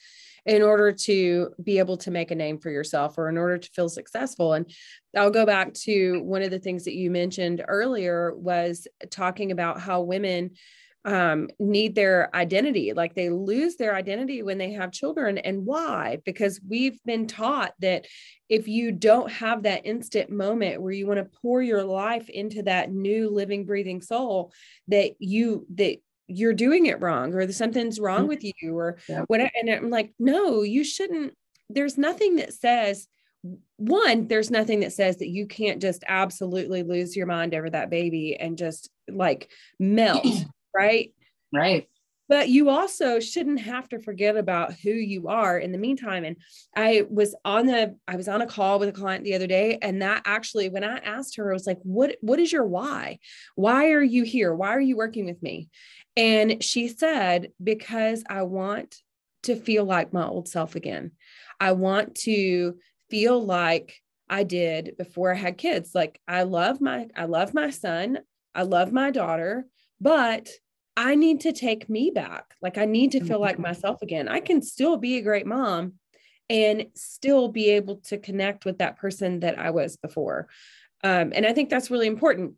in 0.45 0.61
order 0.61 0.91
to 0.91 1.53
be 1.63 1.79
able 1.79 1.97
to 1.97 2.11
make 2.11 2.31
a 2.31 2.35
name 2.35 2.59
for 2.59 2.69
yourself 2.69 3.17
or 3.17 3.29
in 3.29 3.37
order 3.37 3.57
to 3.57 3.69
feel 3.71 3.87
successful. 3.87 4.53
And 4.53 4.69
I'll 5.15 5.31
go 5.31 5.45
back 5.45 5.73
to 5.85 6.21
one 6.23 6.41
of 6.41 6.51
the 6.51 6.59
things 6.59 6.83
that 6.83 6.95
you 6.95 7.09
mentioned 7.09 7.63
earlier 7.67 8.33
was 8.35 8.87
talking 9.09 9.51
about 9.51 9.79
how 9.79 10.01
women 10.01 10.51
um, 11.05 11.49
need 11.59 11.95
their 11.95 12.33
identity 12.33 12.93
like 12.93 13.13
they 13.13 13.29
lose 13.29 13.75
their 13.75 13.93
identity 13.93 14.41
when 14.41 14.57
they 14.57 14.71
have 14.71 14.91
children 14.91 15.37
and 15.37 15.65
why 15.65 16.17
because 16.23 16.61
we've 16.67 16.97
been 17.03 17.27
taught 17.27 17.73
that 17.79 18.05
if 18.47 18.67
you 18.67 18.91
don't 18.91 19.29
have 19.29 19.63
that 19.63 19.85
instant 19.85 20.29
moment 20.29 20.81
where 20.81 20.93
you 20.93 21.05
want 21.05 21.19
to 21.19 21.39
pour 21.41 21.61
your 21.61 21.83
life 21.83 22.29
into 22.29 22.63
that 22.63 22.91
new 22.91 23.29
living 23.29 23.65
breathing 23.65 24.01
soul 24.01 24.53
that 24.87 25.11
you 25.19 25.67
that 25.75 25.97
you're 26.27 26.53
doing 26.53 26.85
it 26.85 27.01
wrong 27.01 27.33
or 27.33 27.51
something's 27.51 27.99
wrong 27.99 28.19
mm-hmm. 28.19 28.27
with 28.29 28.43
you 28.43 28.77
or 28.77 28.97
yeah. 29.09 29.23
what 29.27 29.41
and 29.41 29.69
i'm 29.69 29.89
like 29.89 30.13
no 30.19 30.61
you 30.61 30.85
shouldn't 30.85 31.33
there's 31.69 31.97
nothing 31.97 32.37
that 32.37 32.53
says 32.53 33.07
one 33.75 34.27
there's 34.29 34.49
nothing 34.49 34.79
that 34.79 34.93
says 34.93 35.17
that 35.17 35.27
you 35.27 35.47
can't 35.47 35.81
just 35.81 36.05
absolutely 36.07 36.81
lose 36.81 37.13
your 37.13 37.25
mind 37.25 37.53
over 37.53 37.69
that 37.69 37.89
baby 37.89 38.37
and 38.37 38.57
just 38.57 38.89
like 39.09 39.51
melt 39.79 40.25
right? 40.75 41.13
Right. 41.53 41.87
But 42.29 42.49
you 42.49 42.69
also 42.69 43.19
shouldn't 43.19 43.59
have 43.59 43.89
to 43.89 43.99
forget 43.99 44.37
about 44.37 44.73
who 44.73 44.91
you 44.91 45.27
are 45.27 45.59
in 45.59 45.71
the 45.71 45.77
meantime. 45.77 46.23
And 46.23 46.37
I 46.75 47.03
was 47.09 47.35
on 47.43 47.67
the 47.67 47.97
I 48.07 48.15
was 48.15 48.27
on 48.27 48.41
a 48.41 48.47
call 48.47 48.79
with 48.79 48.89
a 48.89 48.93
client 48.93 49.23
the 49.25 49.35
other 49.35 49.45
day, 49.45 49.77
and 49.81 50.01
that 50.01 50.23
actually, 50.25 50.69
when 50.69 50.83
I 50.85 50.97
asked 50.99 51.35
her, 51.35 51.49
I 51.51 51.53
was 51.53 51.67
like, 51.67 51.79
"What 51.83 52.15
What 52.21 52.39
is 52.39 52.51
your 52.51 52.65
why? 52.65 53.19
Why 53.55 53.91
are 53.91 54.01
you 54.01 54.23
here? 54.23 54.55
Why 54.55 54.69
are 54.69 54.81
you 54.81 54.95
working 54.95 55.25
with 55.25 55.41
me?" 55.43 55.69
And 56.15 56.63
she 56.63 56.87
said, 56.87 57.51
"Because 57.61 58.23
I 58.29 58.43
want 58.43 58.95
to 59.43 59.55
feel 59.55 59.83
like 59.83 60.13
my 60.13 60.25
old 60.25 60.47
self 60.47 60.75
again. 60.75 61.11
I 61.59 61.73
want 61.73 62.15
to 62.21 62.77
feel 63.09 63.43
like 63.43 64.01
I 64.29 64.43
did 64.43 64.95
before 64.97 65.31
I 65.33 65.37
had 65.37 65.57
kids. 65.57 65.91
Like 65.93 66.19
I 66.27 66.43
love 66.43 66.81
my 66.81 67.07
I 67.15 67.25
love 67.25 67.53
my 67.53 67.69
son, 67.69 68.19
I 68.55 68.63
love 68.63 68.91
my 68.91 69.11
daughter, 69.11 69.65
but 70.01 70.49
I 70.95 71.15
need 71.15 71.41
to 71.41 71.51
take 71.51 71.89
me 71.89 72.11
back. 72.11 72.55
Like 72.61 72.77
I 72.77 72.85
need 72.85 73.11
to 73.13 73.23
feel 73.23 73.39
like 73.39 73.55
mm-hmm. 73.55 73.63
myself 73.63 74.01
again. 74.01 74.27
I 74.27 74.39
can 74.39 74.61
still 74.61 74.97
be 74.97 75.17
a 75.17 75.21
great 75.21 75.47
mom 75.47 75.93
and 76.49 76.87
still 76.93 77.47
be 77.47 77.69
able 77.71 77.97
to 77.97 78.17
connect 78.17 78.65
with 78.65 78.77
that 78.79 78.97
person 78.97 79.39
that 79.39 79.57
I 79.57 79.71
was 79.71 79.97
before. 79.97 80.47
Um, 81.03 81.33
and 81.33 81.45
I 81.45 81.53
think 81.53 81.69
that's 81.69 81.89
really 81.89 82.07
important. 82.07 82.53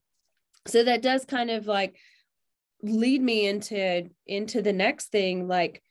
So 0.68 0.84
that 0.84 1.01
does 1.01 1.25
kind 1.25 1.50
of 1.50 1.68
like 1.68 1.96
lead 2.82 3.22
me 3.22 3.48
into 3.48 4.10
into 4.27 4.62
the 4.62 4.74
next 4.74 5.08
thing 5.08 5.48
like 5.48 5.82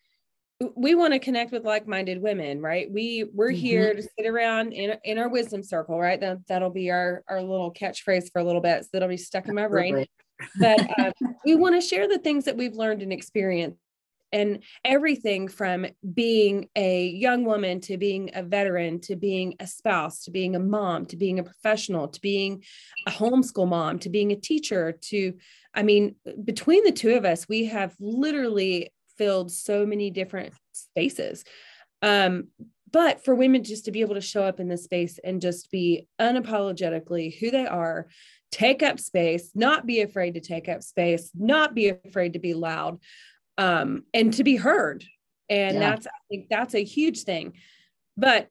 we 0.77 0.95
want 0.95 1.13
to 1.13 1.19
connect 1.19 1.51
with 1.51 1.65
like-minded 1.65 2.21
women 2.21 2.61
right 2.61 2.91
we 2.91 3.25
we're 3.33 3.51
mm-hmm. 3.51 3.57
here 3.57 3.95
to 3.95 4.03
sit 4.03 4.27
around 4.27 4.73
in, 4.73 4.95
in 5.03 5.19
our 5.19 5.29
wisdom 5.29 5.63
circle 5.63 5.99
right 5.99 6.21
that, 6.21 6.39
that'll 6.47 6.71
be 6.71 6.91
our 6.91 7.25
our 7.29 7.43
little 7.43 7.73
catchphrase 7.73 8.31
for 8.31 8.41
a 8.41 8.45
little 8.45 8.61
bit 8.61 8.85
so 8.85 8.91
that'll 8.93 9.09
be 9.09 9.17
stuck 9.17 9.47
in 9.49 9.55
my 9.55 9.67
brain 9.67 10.07
but 10.59 10.81
um, 10.99 11.12
we 11.45 11.55
want 11.55 11.75
to 11.75 11.87
share 11.87 12.09
the 12.09 12.19
things 12.19 12.45
that 12.45 12.57
we've 12.57 12.76
learned 12.76 13.03
and 13.03 13.12
experienced 13.12 13.79
and 14.33 14.64
everything 14.85 15.47
from 15.47 15.87
being 16.12 16.69
a 16.75 17.07
young 17.07 17.45
woman 17.45 17.81
to 17.81 17.97
being 17.97 18.31
a 18.35 18.43
veteran 18.43 19.00
to 19.00 19.14
being 19.14 19.55
a 19.61 19.67
spouse 19.67 20.25
to 20.25 20.31
being 20.31 20.57
a 20.57 20.61
mom 20.61 21.07
to 21.07 21.17
being 21.17 21.38
a 21.38 21.45
professional 21.45 22.09
to 22.09 22.21
being 22.21 22.62
a 23.07 23.11
homeschool 23.11 23.69
mom 23.69 23.99
to 23.99 24.09
being 24.09 24.33
a 24.33 24.37
teacher 24.37 24.93
to 25.00 25.35
i 25.75 25.83
mean 25.83 26.17
between 26.43 26.83
the 26.85 26.91
two 26.91 27.14
of 27.14 27.25
us 27.25 27.49
we 27.49 27.67
have 27.67 27.95
literally 28.00 28.91
filled 29.17 29.50
so 29.50 29.87
many 29.87 30.11
different 30.11 30.55
spaces. 30.73 31.45
Um, 32.03 32.49
but 32.91 33.25
for 33.25 33.35
women 33.35 33.64
just 33.64 33.87
to 33.87 33.93
be 33.93 34.03
able 34.03 34.14
to 34.14 34.21
show 34.21 34.45
up 34.45 34.61
in 34.61 34.69
this 34.69 34.85
space 34.85 35.19
and 35.25 35.41
just 35.41 35.71
be 35.71 36.07
unapologetically 36.21 37.38
who 37.38 37.50
they 37.50 37.67
are 37.67 38.07
take 38.55 38.85
up 38.85 39.01
space, 39.01 39.51
not 39.57 39.85
be 39.85 40.01
afraid 40.01 40.35
to 40.35 40.41
take 40.41 40.69
up 40.69 40.81
space, 40.81 41.33
not 41.35 41.75
be 41.75 41.89
afraid 41.89 42.35
to 42.35 42.39
be 42.39 42.55
loud, 42.55 43.01
um, 43.59 44.05
and 44.15 44.33
to 44.35 44.45
be 44.45 44.55
heard. 44.55 45.05
And 45.49 45.75
yeah. 45.75 45.81
that's 45.81 46.07
I 46.07 46.21
think 46.31 46.47
that's 46.49 46.75
a 46.75 46.85
huge 46.85 47.25
thing. 47.25 47.55
But 48.17 48.49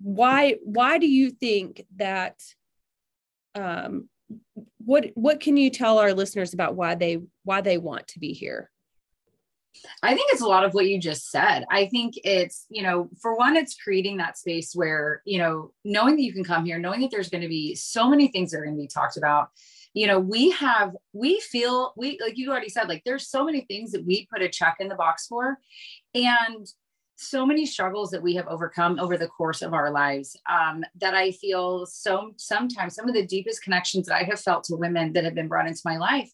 why 0.00 0.56
why 0.62 0.96
do 0.96 1.06
you 1.06 1.30
think 1.30 1.84
that 1.96 2.40
um 3.54 4.08
what 4.78 5.10
what 5.14 5.40
can 5.40 5.58
you 5.58 5.68
tell 5.68 5.98
our 5.98 6.14
listeners 6.14 6.54
about 6.54 6.74
why 6.74 6.94
they 6.94 7.20
why 7.42 7.60
they 7.60 7.76
want 7.76 8.08
to 8.08 8.18
be 8.18 8.32
here 8.32 8.70
I 10.02 10.14
think 10.14 10.32
it's 10.32 10.42
a 10.42 10.46
lot 10.46 10.64
of 10.64 10.74
what 10.74 10.86
you 10.86 11.00
just 11.00 11.30
said. 11.30 11.64
I 11.70 11.86
think 11.86 12.14
it's, 12.24 12.66
you 12.68 12.82
know, 12.82 13.08
for 13.20 13.36
one, 13.36 13.56
it's 13.56 13.76
creating 13.76 14.18
that 14.18 14.38
space 14.38 14.74
where, 14.74 15.22
you 15.24 15.38
know, 15.38 15.72
knowing 15.84 16.16
that 16.16 16.22
you 16.22 16.32
can 16.32 16.44
come 16.44 16.64
here, 16.64 16.78
knowing 16.78 17.00
that 17.00 17.10
there's 17.10 17.30
going 17.30 17.42
to 17.42 17.48
be 17.48 17.74
so 17.74 18.08
many 18.08 18.28
things 18.28 18.50
that 18.50 18.58
are 18.58 18.64
going 18.64 18.76
to 18.76 18.82
be 18.82 18.88
talked 18.88 19.16
about. 19.16 19.48
You 19.92 20.06
know, 20.08 20.18
we 20.18 20.50
have, 20.50 20.92
we 21.12 21.40
feel, 21.40 21.92
we, 21.96 22.18
like 22.20 22.36
you 22.36 22.50
already 22.50 22.68
said, 22.68 22.88
like 22.88 23.02
there's 23.04 23.28
so 23.28 23.44
many 23.44 23.62
things 23.62 23.92
that 23.92 24.04
we 24.04 24.26
put 24.32 24.42
a 24.42 24.48
check 24.48 24.76
in 24.80 24.88
the 24.88 24.96
box 24.96 25.26
for. 25.26 25.58
And 26.14 26.66
so 27.16 27.46
many 27.46 27.64
struggles 27.64 28.10
that 28.10 28.22
we 28.22 28.34
have 28.34 28.46
overcome 28.48 28.98
over 28.98 29.16
the 29.16 29.28
course 29.28 29.62
of 29.62 29.72
our 29.72 29.90
lives 29.90 30.36
um, 30.50 30.84
that 30.96 31.14
I 31.14 31.30
feel 31.30 31.86
so 31.86 32.32
sometimes 32.36 32.94
some 32.94 33.08
of 33.08 33.14
the 33.14 33.26
deepest 33.26 33.62
connections 33.62 34.06
that 34.06 34.16
I 34.16 34.24
have 34.24 34.40
felt 34.40 34.64
to 34.64 34.76
women 34.76 35.12
that 35.12 35.24
have 35.24 35.34
been 35.34 35.48
brought 35.48 35.68
into 35.68 35.80
my 35.84 35.96
life 35.96 36.30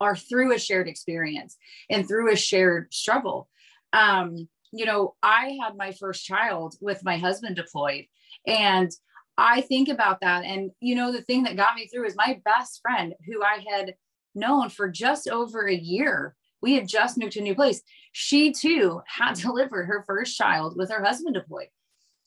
are 0.00 0.16
through 0.16 0.54
a 0.54 0.58
shared 0.58 0.88
experience 0.88 1.56
and 1.90 2.06
through 2.06 2.32
a 2.32 2.36
shared 2.36 2.92
struggle. 2.92 3.48
Um, 3.92 4.48
you 4.72 4.86
know, 4.86 5.14
I 5.22 5.56
had 5.62 5.76
my 5.76 5.92
first 5.92 6.24
child 6.24 6.74
with 6.80 7.04
my 7.04 7.16
husband 7.16 7.56
deployed, 7.56 8.06
and 8.46 8.90
I 9.36 9.62
think 9.62 9.88
about 9.88 10.20
that. 10.20 10.44
And, 10.44 10.70
you 10.80 10.94
know, 10.94 11.12
the 11.12 11.22
thing 11.22 11.44
that 11.44 11.56
got 11.56 11.74
me 11.74 11.86
through 11.86 12.06
is 12.06 12.16
my 12.16 12.40
best 12.44 12.80
friend 12.82 13.14
who 13.26 13.42
I 13.42 13.64
had 13.68 13.94
known 14.34 14.68
for 14.68 14.88
just 14.88 15.28
over 15.28 15.66
a 15.66 15.74
year. 15.74 16.34
We 16.62 16.74
had 16.74 16.88
just 16.88 17.18
moved 17.18 17.32
to 17.32 17.40
a 17.40 17.42
new 17.42 17.54
place. 17.54 17.82
She 18.12 18.52
too 18.52 19.00
had 19.06 19.34
delivered 19.40 19.86
her 19.86 20.04
first 20.06 20.36
child 20.36 20.76
with 20.76 20.90
her 20.90 21.02
husband 21.02 21.34
deployed. 21.34 21.68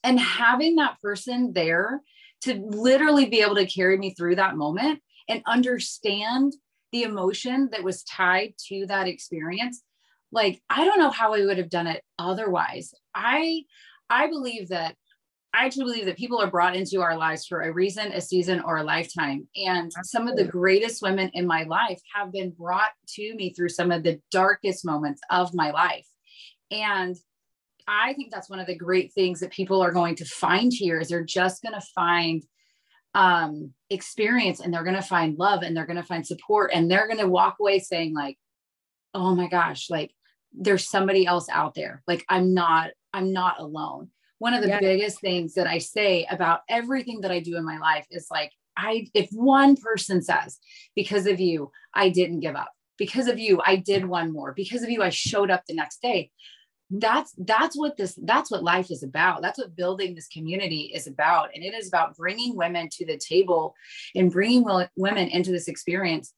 And 0.03 0.19
having 0.19 0.75
that 0.75 1.01
person 1.01 1.53
there 1.53 2.01
to 2.41 2.53
literally 2.53 3.25
be 3.25 3.41
able 3.41 3.55
to 3.55 3.65
carry 3.65 3.97
me 3.97 4.13
through 4.13 4.35
that 4.35 4.55
moment 4.55 5.01
and 5.27 5.41
understand 5.47 6.53
the 6.91 7.03
emotion 7.03 7.69
that 7.71 7.83
was 7.83 8.03
tied 8.03 8.53
to 8.67 8.85
that 8.87 9.07
experience 9.07 9.83
like 10.31 10.61
i 10.69 10.85
don't 10.85 10.99
know 10.99 11.09
how 11.09 11.33
i 11.33 11.45
would 11.45 11.57
have 11.57 11.69
done 11.69 11.87
it 11.87 12.03
otherwise. 12.19 12.93
I 13.13 13.63
i 14.09 14.27
believe 14.27 14.69
that 14.69 14.95
i 15.53 15.65
actually 15.65 15.85
believe 15.85 16.05
that 16.05 16.17
people 16.17 16.39
are 16.39 16.51
brought 16.51 16.75
into 16.75 17.01
our 17.01 17.17
lives 17.17 17.45
for 17.45 17.61
a 17.61 17.71
reason 17.71 18.11
a 18.11 18.21
season 18.21 18.61
or 18.61 18.77
a 18.77 18.83
lifetime. 18.83 19.47
And 19.55 19.91
some 20.03 20.27
of 20.27 20.35
the 20.35 20.45
greatest 20.45 21.01
women 21.01 21.29
in 21.33 21.47
my 21.47 21.63
life 21.63 22.01
have 22.13 22.31
been 22.31 22.51
brought 22.51 22.91
to 23.15 23.35
me 23.35 23.53
through 23.53 23.69
some 23.69 23.91
of 23.91 24.03
the 24.03 24.19
darkest 24.31 24.85
moments 24.85 25.21
of 25.29 25.53
my 25.53 25.71
life. 25.71 26.07
And 26.71 27.15
i 27.87 28.13
think 28.13 28.31
that's 28.31 28.49
one 28.49 28.59
of 28.59 28.67
the 28.67 28.75
great 28.75 29.13
things 29.13 29.39
that 29.39 29.51
people 29.51 29.81
are 29.81 29.93
going 29.93 30.15
to 30.15 30.25
find 30.25 30.73
here 30.73 30.99
is 30.99 31.07
they're 31.07 31.23
just 31.23 31.63
going 31.63 31.73
to 31.73 31.87
find 31.95 32.43
um, 33.17 33.73
experience 33.89 34.59
and 34.59 34.71
they're 34.71 34.83
going 34.83 34.95
to 34.95 35.01
find 35.01 35.39
love 35.39 35.63
and 35.63 35.75
they're 35.75 35.87
going 35.87 35.97
to 35.97 36.03
find 36.03 36.25
support 36.25 36.69
and 36.71 36.89
they're 36.89 37.07
going 37.07 37.19
to 37.19 37.27
walk 37.27 37.57
away 37.59 37.79
saying 37.79 38.13
like 38.13 38.37
oh 39.15 39.33
my 39.33 39.47
gosh 39.47 39.89
like 39.89 40.11
there's 40.53 40.87
somebody 40.87 41.25
else 41.25 41.49
out 41.49 41.73
there. 41.73 42.03
Like 42.07 42.23
i'm 42.29 42.53
not 42.53 42.91
i'm 43.13 43.33
not 43.33 43.59
alone. 43.59 44.11
One 44.37 44.53
of 44.53 44.61
the 44.61 44.77
biggest 44.79 45.19
things 45.19 45.55
that 45.55 45.65
i 45.65 45.79
say 45.79 46.27
about 46.29 46.61
everything 46.69 47.21
that 47.21 47.31
i 47.31 47.39
do 47.39 47.57
in 47.57 47.65
my 47.65 47.79
life 47.79 48.05
is 48.11 48.27
like 48.29 48.51
i 48.77 49.07
if 49.15 49.29
one 49.31 49.75
person 49.75 50.21
says 50.21 50.59
because 50.95 51.25
of 51.25 51.39
you 51.39 51.71
i 51.95 52.09
didn't 52.09 52.41
give 52.41 52.55
up. 52.55 52.71
Because 52.99 53.27
of 53.27 53.39
you 53.39 53.61
i 53.65 53.77
did 53.77 54.05
one 54.05 54.31
more. 54.31 54.53
Because 54.53 54.83
of 54.83 54.91
you 54.91 55.01
i 55.01 55.09
showed 55.09 55.49
up 55.49 55.63
the 55.65 55.73
next 55.73 56.03
day 56.03 56.29
that's 56.89 57.33
that's 57.37 57.77
what 57.77 57.97
this 57.97 58.17
that's 58.23 58.49
what 58.49 58.63
life 58.63 58.91
is 58.91 59.03
about. 59.03 59.41
That's 59.41 59.59
what 59.59 59.75
building 59.75 60.15
this 60.15 60.27
community 60.27 60.91
is 60.93 61.07
about. 61.07 61.49
And 61.53 61.63
it 61.63 61.73
is 61.73 61.87
about 61.87 62.15
bringing 62.15 62.55
women 62.55 62.87
to 62.93 63.05
the 63.05 63.17
table 63.17 63.75
and 64.15 64.31
bringing 64.31 64.65
women 64.95 65.27
into 65.27 65.51
this 65.51 65.67
experience 65.67 66.33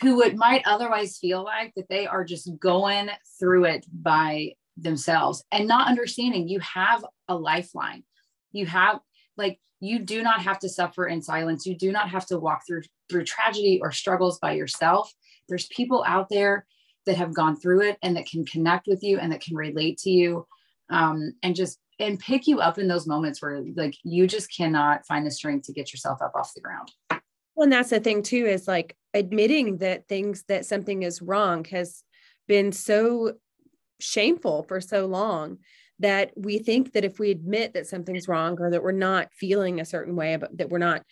who 0.00 0.16
would 0.16 0.36
might 0.36 0.62
otherwise 0.66 1.18
feel 1.18 1.44
like 1.44 1.72
that 1.76 1.88
they 1.88 2.06
are 2.06 2.24
just 2.24 2.50
going 2.58 3.10
through 3.38 3.66
it 3.66 3.86
by 3.92 4.52
themselves 4.78 5.44
and 5.52 5.68
not 5.68 5.88
understanding 5.88 6.48
you 6.48 6.60
have 6.60 7.04
a 7.28 7.36
lifeline. 7.36 8.02
You 8.52 8.64
have 8.66 9.00
like 9.36 9.60
you 9.80 9.98
do 9.98 10.22
not 10.22 10.40
have 10.40 10.58
to 10.60 10.70
suffer 10.70 11.06
in 11.06 11.20
silence. 11.20 11.66
You 11.66 11.76
do 11.76 11.92
not 11.92 12.08
have 12.08 12.24
to 12.26 12.38
walk 12.38 12.62
through 12.66 12.82
through 13.10 13.24
tragedy 13.24 13.78
or 13.82 13.92
struggles 13.92 14.38
by 14.38 14.52
yourself. 14.52 15.12
There's 15.48 15.66
people 15.66 16.02
out 16.06 16.28
there 16.30 16.66
that 17.06 17.16
have 17.16 17.34
gone 17.34 17.56
through 17.56 17.82
it 17.82 17.98
and 18.02 18.16
that 18.16 18.26
can 18.26 18.44
connect 18.44 18.86
with 18.86 19.02
you 19.02 19.18
and 19.18 19.32
that 19.32 19.40
can 19.40 19.56
relate 19.56 19.98
to 19.98 20.10
you 20.10 20.46
um, 20.90 21.32
and 21.42 21.54
just 21.54 21.78
and 21.98 22.18
pick 22.18 22.46
you 22.46 22.60
up 22.60 22.78
in 22.78 22.88
those 22.88 23.06
moments 23.06 23.40
where 23.40 23.62
like 23.76 23.96
you 24.02 24.26
just 24.26 24.54
cannot 24.54 25.06
find 25.06 25.26
the 25.26 25.30
strength 25.30 25.66
to 25.66 25.72
get 25.72 25.92
yourself 25.92 26.20
up 26.22 26.32
off 26.34 26.54
the 26.54 26.60
ground. 26.60 26.90
Well 27.54 27.64
and 27.64 27.72
that's 27.72 27.90
the 27.90 28.00
thing 28.00 28.22
too 28.22 28.46
is 28.46 28.66
like 28.66 28.96
admitting 29.14 29.78
that 29.78 30.08
things 30.08 30.44
that 30.48 30.64
something 30.64 31.02
is 31.02 31.22
wrong 31.22 31.64
has 31.66 32.02
been 32.48 32.72
so 32.72 33.34
shameful 34.00 34.62
for 34.64 34.80
so 34.80 35.06
long 35.06 35.58
that 35.98 36.32
we 36.34 36.58
think 36.58 36.92
that 36.92 37.04
if 37.04 37.18
we 37.18 37.30
admit 37.30 37.74
that 37.74 37.86
something's 37.86 38.26
wrong 38.26 38.58
or 38.60 38.70
that 38.70 38.82
we're 38.82 38.90
not 38.90 39.32
feeling 39.32 39.80
a 39.80 39.84
certain 39.84 40.16
way 40.16 40.36
but 40.36 40.56
that 40.58 40.70
we're 40.70 40.78
not 40.78 41.02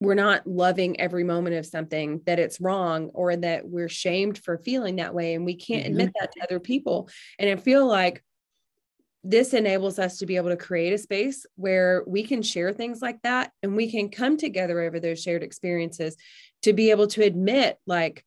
we're 0.00 0.14
not 0.14 0.46
loving 0.46 0.98
every 0.98 1.24
moment 1.24 1.56
of 1.56 1.66
something 1.66 2.22
that 2.24 2.38
it's 2.38 2.60
wrong 2.60 3.10
or 3.12 3.36
that 3.36 3.68
we're 3.68 3.88
shamed 3.88 4.38
for 4.38 4.58
feeling 4.58 4.96
that 4.96 5.14
way 5.14 5.34
and 5.34 5.44
we 5.44 5.54
can't 5.54 5.82
mm-hmm. 5.82 5.92
admit 5.92 6.12
that 6.18 6.32
to 6.32 6.42
other 6.42 6.58
people 6.58 7.08
and 7.38 7.48
i 7.48 7.56
feel 7.56 7.86
like 7.86 8.22
this 9.22 9.52
enables 9.52 9.98
us 9.98 10.16
to 10.18 10.26
be 10.26 10.36
able 10.36 10.48
to 10.48 10.56
create 10.56 10.94
a 10.94 10.98
space 10.98 11.44
where 11.56 12.02
we 12.06 12.22
can 12.22 12.40
share 12.40 12.72
things 12.72 13.02
like 13.02 13.20
that 13.22 13.52
and 13.62 13.76
we 13.76 13.90
can 13.90 14.08
come 14.08 14.38
together 14.38 14.80
over 14.80 14.98
those 14.98 15.22
shared 15.22 15.42
experiences 15.42 16.16
to 16.62 16.72
be 16.72 16.90
able 16.90 17.06
to 17.06 17.22
admit 17.22 17.78
like 17.86 18.24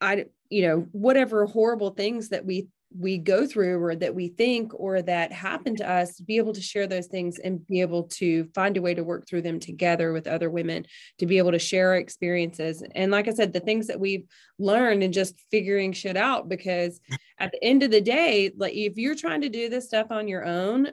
i 0.00 0.24
you 0.48 0.66
know 0.66 0.86
whatever 0.92 1.44
horrible 1.46 1.90
things 1.90 2.30
that 2.30 2.46
we 2.46 2.68
we 2.98 3.18
go 3.18 3.46
through 3.46 3.82
or 3.82 3.96
that 3.96 4.14
we 4.14 4.28
think 4.28 4.72
or 4.74 5.02
that 5.02 5.32
happen 5.32 5.76
to 5.76 5.90
us 5.90 6.20
be 6.20 6.36
able 6.36 6.52
to 6.52 6.60
share 6.60 6.86
those 6.86 7.06
things 7.06 7.38
and 7.38 7.66
be 7.66 7.80
able 7.80 8.04
to 8.04 8.44
find 8.54 8.76
a 8.76 8.82
way 8.82 8.94
to 8.94 9.04
work 9.04 9.26
through 9.26 9.42
them 9.42 9.58
together 9.58 10.12
with 10.12 10.26
other 10.26 10.50
women 10.50 10.84
to 11.18 11.26
be 11.26 11.38
able 11.38 11.52
to 11.52 11.58
share 11.58 11.90
our 11.90 11.96
experiences. 11.96 12.82
And 12.94 13.10
like 13.10 13.28
i 13.28 13.32
said 13.32 13.52
the 13.52 13.60
things 13.60 13.86
that 13.86 14.00
we've 14.00 14.26
learned 14.58 15.02
and 15.02 15.12
just 15.12 15.40
figuring 15.50 15.92
shit 15.92 16.16
out 16.16 16.48
because 16.48 17.00
at 17.38 17.52
the 17.52 17.62
end 17.64 17.82
of 17.82 17.90
the 17.90 18.00
day 18.00 18.52
like 18.56 18.74
if 18.74 18.96
you're 18.96 19.14
trying 19.14 19.40
to 19.42 19.48
do 19.48 19.68
this 19.68 19.86
stuff 19.86 20.08
on 20.10 20.28
your 20.28 20.44
own 20.44 20.88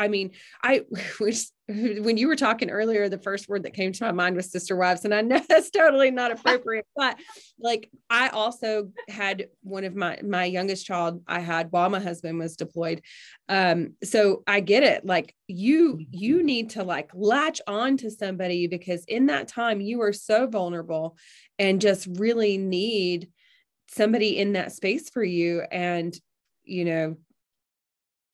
I 0.00 0.08
mean, 0.08 0.30
I 0.62 0.82
which 1.18 1.44
when 1.68 2.16
you 2.16 2.26
were 2.26 2.36
talking 2.36 2.70
earlier, 2.70 3.08
the 3.08 3.18
first 3.18 3.48
word 3.48 3.62
that 3.62 3.74
came 3.74 3.92
to 3.92 4.04
my 4.04 4.12
mind 4.12 4.34
was 4.34 4.50
sister 4.50 4.74
wives, 4.74 5.04
and 5.04 5.14
I 5.14 5.20
know 5.20 5.40
that's 5.48 5.70
totally 5.70 6.10
not 6.10 6.32
appropriate, 6.32 6.86
but 6.96 7.18
like 7.60 7.90
I 8.08 8.28
also 8.28 8.90
had 9.08 9.48
one 9.62 9.84
of 9.84 9.94
my 9.94 10.18
my 10.24 10.46
youngest 10.46 10.86
child 10.86 11.22
I 11.28 11.40
had 11.40 11.70
while 11.70 11.90
my 11.90 12.00
husband 12.00 12.38
was 12.38 12.56
deployed, 12.56 13.02
um, 13.48 13.94
so 14.02 14.42
I 14.46 14.60
get 14.60 14.82
it. 14.82 15.04
Like 15.04 15.34
you 15.46 16.00
you 16.10 16.42
need 16.42 16.70
to 16.70 16.82
like 16.82 17.10
latch 17.14 17.60
on 17.66 17.98
to 17.98 18.10
somebody 18.10 18.66
because 18.66 19.04
in 19.04 19.26
that 19.26 19.48
time 19.48 19.80
you 19.80 20.00
are 20.00 20.14
so 20.14 20.46
vulnerable, 20.46 21.16
and 21.58 21.80
just 21.80 22.08
really 22.18 22.56
need 22.56 23.28
somebody 23.90 24.38
in 24.38 24.54
that 24.54 24.72
space 24.72 25.10
for 25.10 25.22
you, 25.22 25.62
and 25.70 26.18
you 26.64 26.86
know 26.86 27.16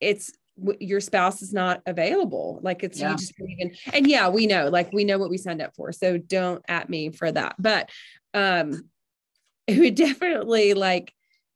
it's 0.01 0.33
your 0.81 1.01
spouse 1.01 1.43
is 1.43 1.53
not 1.53 1.83
available. 1.87 2.61
Like 2.63 2.83
it's 2.83 3.01
yeah. 3.01 3.11
you 3.11 3.17
just 3.17 3.35
even 3.41 3.75
and 3.93 4.07
yeah, 4.07 4.29
we 4.29 4.47
know, 4.47 4.69
like 4.69 4.93
we 4.93 5.05
know 5.05 5.19
what 5.19 5.31
we 5.31 5.39
signed 5.39 5.63
up 5.63 5.75
for. 5.77 5.93
So 5.93 6.19
don't 6.19 6.65
at 6.69 6.89
me 6.89 7.11
for 7.11 7.31
that. 7.31 7.57
But 7.59 7.91
um 8.35 8.89
it 9.67 9.79
would 9.79 9.95
definitely 9.95 10.75
like 10.75 11.13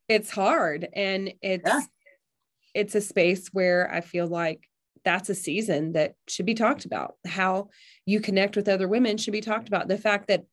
it's 0.09 0.31
hard 0.31 0.89
and 0.93 1.33
it's 1.41 1.69
yeah. 1.69 1.81
it's 2.75 2.95
a 2.95 3.01
space 3.01 3.49
where 3.53 3.93
I 3.93 4.01
feel 4.01 4.27
like 4.27 4.69
that's 5.05 5.31
a 5.31 5.35
season 5.35 5.93
that 5.93 6.15
should 6.29 6.47
be 6.47 6.55
talked 6.55 6.85
about. 6.85 7.15
How 7.27 7.69
you 8.05 8.21
connect 8.21 8.57
with 8.57 8.69
other 8.69 8.89
women 8.89 9.17
should 9.17 9.33
be 9.33 9.41
talked 9.41 9.69
about. 9.69 9.89
The 9.89 9.97
fact 9.97 10.29
that 10.29 10.45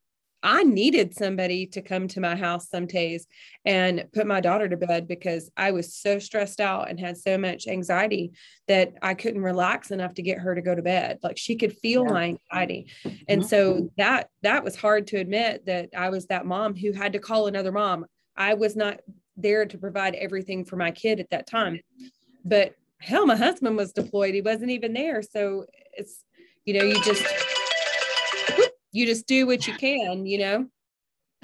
I 0.44 0.64
needed 0.64 1.16
somebody 1.16 1.66
to 1.68 1.82
come 1.82 2.08
to 2.10 2.20
my 2.20 2.36
house 2.36 2.70
some 2.70 2.86
days 2.86 3.28
and 3.66 4.06
put 4.14 4.28
my 4.28 4.40
daughter 4.40 4.70
to 4.70 4.78
bed 4.78 5.08
because 5.08 5.50
I 5.58 5.72
was 5.72 5.96
so 5.96 6.20
stressed 6.20 6.60
out 6.60 6.90
and 6.90 7.00
had 7.00 7.18
so 7.18 7.38
much 7.38 7.68
anxiety 7.68 8.34
that 8.68 8.94
I 9.02 9.16
couldn't 9.16 9.42
relax 9.42 9.92
enough 9.92 10.14
to 10.16 10.22
get 10.22 10.40
her 10.40 10.54
to 10.54 10.62
go 10.62 10.76
to 10.76 10.82
bed. 10.82 11.20
Like 11.24 11.38
she 11.38 11.56
could 11.56 11.76
feel 11.78 12.04
yeah. 12.06 12.14
my 12.14 12.24
anxiety. 12.24 12.88
And 13.28 13.42
mm-hmm. 13.42 13.48
so 13.48 13.92
that 13.98 14.30
that 14.44 14.64
was 14.64 14.76
hard 14.76 15.08
to 15.08 15.18
admit 15.18 15.66
that 15.66 15.90
I 15.98 16.10
was 16.10 16.28
that 16.28 16.46
mom 16.46 16.76
who 16.76 16.92
had 16.92 17.14
to 17.14 17.20
call 17.20 17.48
another 17.48 17.72
mom. 17.72 18.06
I 18.36 18.54
was 18.54 18.76
not 18.76 19.00
there 19.36 19.66
to 19.66 19.78
provide 19.78 20.16
everything 20.16 20.66
for 20.66 20.76
my 20.76 20.92
kid 20.92 21.20
at 21.20 21.30
that 21.32 21.48
time. 21.48 21.80
But 22.46 22.76
hell, 23.00 23.26
my 23.26 23.36
husband 23.36 23.76
was 23.76 23.92
deployed. 23.92 24.34
He 24.34 24.42
wasn't 24.42 24.72
even 24.72 24.94
there. 24.94 25.22
So 25.22 25.66
it's, 25.94 26.24
you 26.66 26.74
know, 26.74 26.84
you 26.84 27.02
just 27.04 27.26
you 28.98 29.06
just 29.06 29.28
do 29.28 29.46
what 29.46 29.68
you 29.68 29.74
can, 29.76 30.26
you 30.26 30.40
know? 30.40 30.66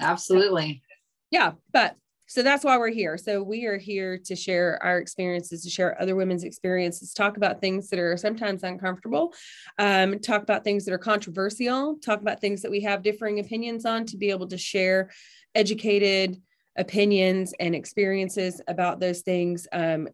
Absolutely. 0.00 0.82
Yeah. 1.30 1.52
But 1.72 1.96
so 2.26 2.42
that's 2.42 2.64
why 2.64 2.78
we're 2.78 2.88
here. 2.88 3.16
So 3.16 3.42
we 3.42 3.66
are 3.66 3.76
here 3.76 4.18
to 4.24 4.34
share 4.34 4.78
our 4.82 4.98
experiences, 4.98 5.62
to 5.62 5.70
share 5.70 6.00
other 6.00 6.16
women's 6.16 6.42
experiences, 6.42 7.12
talk 7.12 7.36
about 7.36 7.60
things 7.60 7.90
that 7.90 7.98
are 7.98 8.16
sometimes 8.16 8.64
uncomfortable, 8.64 9.34
um, 9.78 10.18
talk 10.18 10.42
about 10.42 10.64
things 10.64 10.84
that 10.84 10.94
are 10.94 10.98
controversial, 10.98 11.96
talk 12.02 12.20
about 12.20 12.40
things 12.40 12.62
that 12.62 12.70
we 12.70 12.80
have 12.80 13.02
differing 13.02 13.40
opinions 13.40 13.84
on 13.84 14.04
to 14.06 14.16
be 14.16 14.30
able 14.30 14.48
to 14.48 14.58
share 14.58 15.10
educated 15.54 16.40
opinions 16.76 17.54
and 17.60 17.74
experiences 17.74 18.60
about 18.66 18.98
those 18.98 19.20
things. 19.20 19.68
Um, 19.70 20.08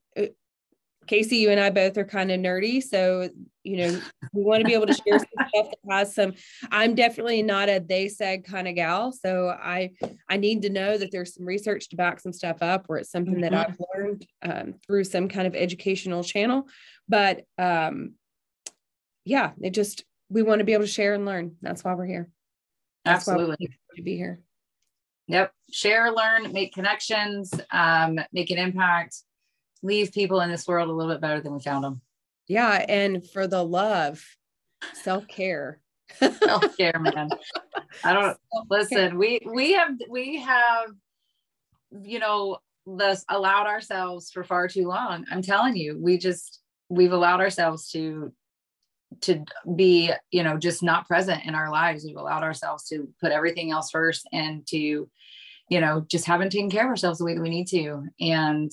Kasey, 1.06 1.40
you 1.40 1.50
and 1.50 1.58
I 1.58 1.70
both 1.70 1.98
are 1.98 2.04
kind 2.04 2.30
of 2.30 2.38
nerdy. 2.38 2.82
So, 2.82 3.30
you 3.64 3.76
know, 3.78 4.00
we 4.32 4.42
want 4.42 4.60
to 4.60 4.66
be 4.66 4.74
able 4.74 4.86
to 4.86 4.94
share 4.94 5.18
some 5.18 5.48
stuff 5.48 5.70
that 5.70 5.92
has 5.92 6.14
some, 6.14 6.34
I'm 6.70 6.94
definitely 6.94 7.42
not 7.42 7.68
a 7.68 7.80
they 7.80 8.08
said 8.08 8.44
kind 8.44 8.68
of 8.68 8.76
gal. 8.76 9.10
So 9.10 9.48
I, 9.48 9.90
I 10.28 10.36
need 10.36 10.62
to 10.62 10.70
know 10.70 10.96
that 10.96 11.10
there's 11.10 11.34
some 11.34 11.44
research 11.46 11.88
to 11.88 11.96
back 11.96 12.20
some 12.20 12.32
stuff 12.32 12.58
up 12.62 12.86
or 12.88 12.98
it's 12.98 13.10
something 13.10 13.34
mm-hmm. 13.34 13.54
that 13.54 13.68
I've 13.70 13.80
learned 13.94 14.26
um, 14.42 14.74
through 14.86 15.04
some 15.04 15.28
kind 15.28 15.48
of 15.48 15.56
educational 15.56 16.22
channel. 16.22 16.68
But 17.08 17.42
um, 17.58 18.14
yeah, 19.24 19.50
it 19.60 19.70
just, 19.70 20.04
we 20.28 20.42
want 20.42 20.60
to 20.60 20.64
be 20.64 20.74
able 20.74 20.84
to 20.84 20.90
share 20.90 21.14
and 21.14 21.26
learn. 21.26 21.56
That's 21.60 21.82
why 21.82 21.94
we're 21.94 22.06
here. 22.06 22.28
That's 23.04 23.26
Absolutely. 23.26 23.70
to 23.96 24.02
be 24.02 24.16
here. 24.16 24.40
Yep. 25.26 25.52
Share, 25.72 26.12
learn, 26.12 26.52
make 26.52 26.72
connections, 26.72 27.52
um, 27.72 28.20
make 28.32 28.50
an 28.50 28.58
impact 28.58 29.16
leave 29.82 30.12
people 30.12 30.40
in 30.40 30.50
this 30.50 30.66
world 30.66 30.88
a 30.88 30.92
little 30.92 31.12
bit 31.12 31.20
better 31.20 31.40
than 31.40 31.54
we 31.54 31.60
found 31.60 31.84
them. 31.84 32.00
Yeah. 32.48 32.84
And 32.88 33.28
for 33.30 33.46
the 33.46 33.62
love, 33.62 34.24
self 34.94 35.26
care. 35.28 35.80
self 36.18 36.76
care, 36.76 36.98
man. 36.98 37.30
I 38.04 38.12
don't 38.12 38.36
listen. 38.68 39.16
We 39.18 39.40
we 39.46 39.72
have 39.72 39.92
we 40.08 40.40
have 40.40 40.90
you 42.02 42.18
know 42.18 42.58
this 42.86 43.24
allowed 43.28 43.66
ourselves 43.66 44.30
for 44.30 44.42
far 44.42 44.68
too 44.68 44.86
long. 44.86 45.24
I'm 45.30 45.42
telling 45.42 45.76
you, 45.76 45.98
we 45.98 46.18
just 46.18 46.60
we've 46.88 47.12
allowed 47.12 47.40
ourselves 47.40 47.90
to 47.90 48.32
to 49.22 49.44
be 49.76 50.12
you 50.30 50.42
know 50.42 50.56
just 50.56 50.82
not 50.82 51.06
present 51.06 51.44
in 51.44 51.54
our 51.54 51.70
lives. 51.70 52.04
We've 52.04 52.16
allowed 52.16 52.42
ourselves 52.42 52.88
to 52.88 53.08
put 53.20 53.32
everything 53.32 53.70
else 53.70 53.90
first 53.90 54.28
and 54.32 54.66
to 54.68 55.08
you 55.68 55.80
know 55.80 56.04
just 56.08 56.26
haven't 56.26 56.50
taken 56.50 56.70
care 56.70 56.84
of 56.84 56.90
ourselves 56.90 57.18
the 57.18 57.24
way 57.24 57.34
that 57.34 57.42
we 57.42 57.50
need 57.50 57.68
to 57.68 58.04
and 58.20 58.72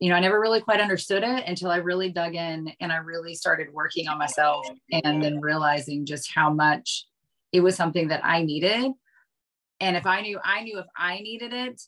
you 0.00 0.08
know, 0.08 0.16
I 0.16 0.20
never 0.20 0.40
really 0.40 0.62
quite 0.62 0.80
understood 0.80 1.22
it 1.22 1.44
until 1.46 1.70
I 1.70 1.76
really 1.76 2.10
dug 2.10 2.34
in 2.34 2.72
and 2.80 2.90
I 2.90 2.96
really 2.96 3.34
started 3.34 3.68
working 3.70 4.08
on 4.08 4.18
myself 4.18 4.66
and 4.90 5.22
then 5.22 5.40
realizing 5.40 6.06
just 6.06 6.32
how 6.34 6.50
much 6.50 7.06
it 7.52 7.60
was 7.60 7.76
something 7.76 8.08
that 8.08 8.24
I 8.24 8.42
needed. 8.42 8.92
And 9.78 9.96
if 9.96 10.06
I 10.06 10.22
knew, 10.22 10.40
I 10.42 10.62
knew 10.62 10.78
if 10.78 10.86
I 10.96 11.18
needed 11.20 11.52
it, 11.52 11.82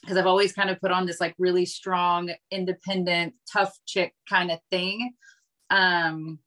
because 0.00 0.16
I've 0.16 0.26
always 0.26 0.52
kind 0.52 0.70
of 0.70 0.80
put 0.80 0.92
on 0.92 1.06
this 1.06 1.20
like 1.20 1.34
really 1.38 1.66
strong, 1.66 2.30
independent, 2.52 3.34
tough 3.52 3.76
chick 3.84 4.14
kind 4.28 4.52
of 4.52 4.60
thing. 4.70 5.12
Um, 5.70 6.38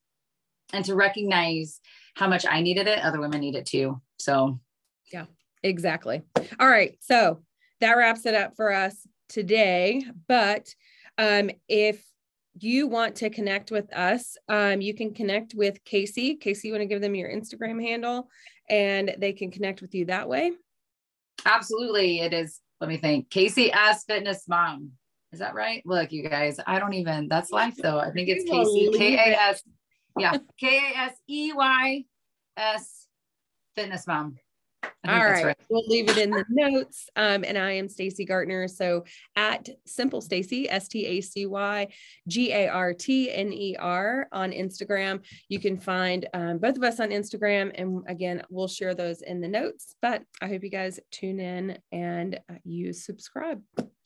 and 0.72 0.86
to 0.86 0.96
recognize 0.96 1.82
how 2.16 2.28
much 2.28 2.46
I 2.50 2.62
needed 2.62 2.88
it, 2.88 3.04
other 3.04 3.20
women 3.20 3.42
need 3.42 3.56
it 3.56 3.66
too. 3.66 4.02
So, 4.18 4.60
yeah, 5.12 5.26
exactly. 5.64 6.24
All 6.60 6.68
right. 6.68 6.98
So 7.02 7.44
that 7.82 7.94
wraps 7.94 8.26
it 8.26 8.36
up 8.36 8.56
for 8.56 8.72
us 8.74 9.06
today. 9.30 10.04
But 10.28 10.74
um, 11.18 11.50
if 11.68 12.04
you 12.60 12.88
want 12.88 13.16
to 13.16 13.30
connect 13.30 13.72
with 13.72 13.92
us, 13.94 14.38
um, 14.48 14.82
you 14.82 14.94
can 14.94 15.14
connect 15.14 15.54
with 15.56 15.84
Kasey. 15.84 16.40
Kasey, 16.42 16.66
you 16.66 16.72
want 16.72 16.82
to 16.82 16.88
give 16.88 17.02
them 17.02 17.16
your 17.16 17.30
Instagram 17.30 17.82
handle 17.82 18.30
and 18.70 19.16
they 19.18 19.34
can 19.34 19.52
connect 19.52 19.82
with 19.82 19.96
you 19.96 20.06
that 20.06 20.30
way? 20.30 20.52
Absolutely. 21.46 22.20
It 22.20 22.34
is, 22.34 22.60
let 22.80 22.90
me 22.90 22.98
think, 22.98 23.30
Kasey 23.30 23.72
as 23.74 24.04
Fitness 24.04 24.48
Mom. 24.48 24.92
Is 25.32 25.40
that 25.40 25.56
right? 25.56 25.82
Look, 25.86 26.12
you 26.12 26.30
guys, 26.30 26.60
I 26.68 26.78
don't 26.78 26.94
even, 26.94 27.28
that's 27.28 27.50
life 27.50 27.76
though. 27.76 27.98
I 27.98 28.12
think 28.12 28.30
it's 28.30 28.50
Kasey, 28.50 28.96
K 28.96 29.16
A 29.16 29.36
S, 29.36 29.64
yeah, 30.18 30.38
K 30.60 30.78
A 30.78 30.98
S 31.00 31.14
E 31.28 31.54
Y 31.54 32.04
S 32.56 33.08
Fitness 33.76 34.06
Mom. 34.06 34.36
All 35.06 35.26
right. 35.26 35.46
right. 35.46 35.58
We'll 35.70 35.86
leave 35.88 36.10
it 36.10 36.18
in 36.18 36.32
the 36.32 36.46
notes. 36.50 37.10
Um, 37.16 37.44
and 37.44 37.58
I 37.58 37.72
am 37.72 37.90
Stacy 37.90 38.24
Gartner. 38.26 38.68
So 38.68 39.04
at 39.36 39.68
Simple 39.86 40.22
Stacy, 40.22 40.70
S 40.70 40.88
T 40.88 41.06
A 41.06 41.22
C 41.22 41.46
Y 41.46 41.88
G 42.28 42.54
A 42.54 42.68
R 42.70 42.94
T 42.94 43.32
N 43.32 43.52
E 43.52 43.76
R 43.78 44.28
on 44.32 44.52
Instagram. 44.52 45.22
You 45.50 45.60
can 45.60 45.78
find 45.78 46.28
um, 46.34 46.58
both 46.58 46.78
of 46.78 46.84
us 46.84 47.00
on 47.02 47.10
Instagram. 47.10 47.72
And 47.76 48.04
again, 48.08 48.44
we'll 48.50 48.68
share 48.68 48.96
those 48.96 49.22
in 49.22 49.42
the 49.42 49.48
notes. 49.48 49.96
But 50.02 50.24
I 50.42 50.48
hope 50.48 50.64
you 50.64 50.70
guys 50.70 51.00
tune 51.12 51.40
in 51.40 51.78
and 51.92 52.40
uh, 52.50 52.56
you 52.64 52.94
subscribe. 52.94 53.62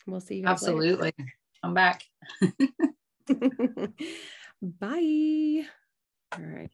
We'll 0.08 0.20
see 0.20 0.38
you 0.38 0.46
Absolutely. 0.48 1.13
Later. 1.18 1.34
I'm 1.63 1.74
back. 1.74 2.04
Bye. 4.62 5.66
All 6.34 6.44
right. 6.44 6.72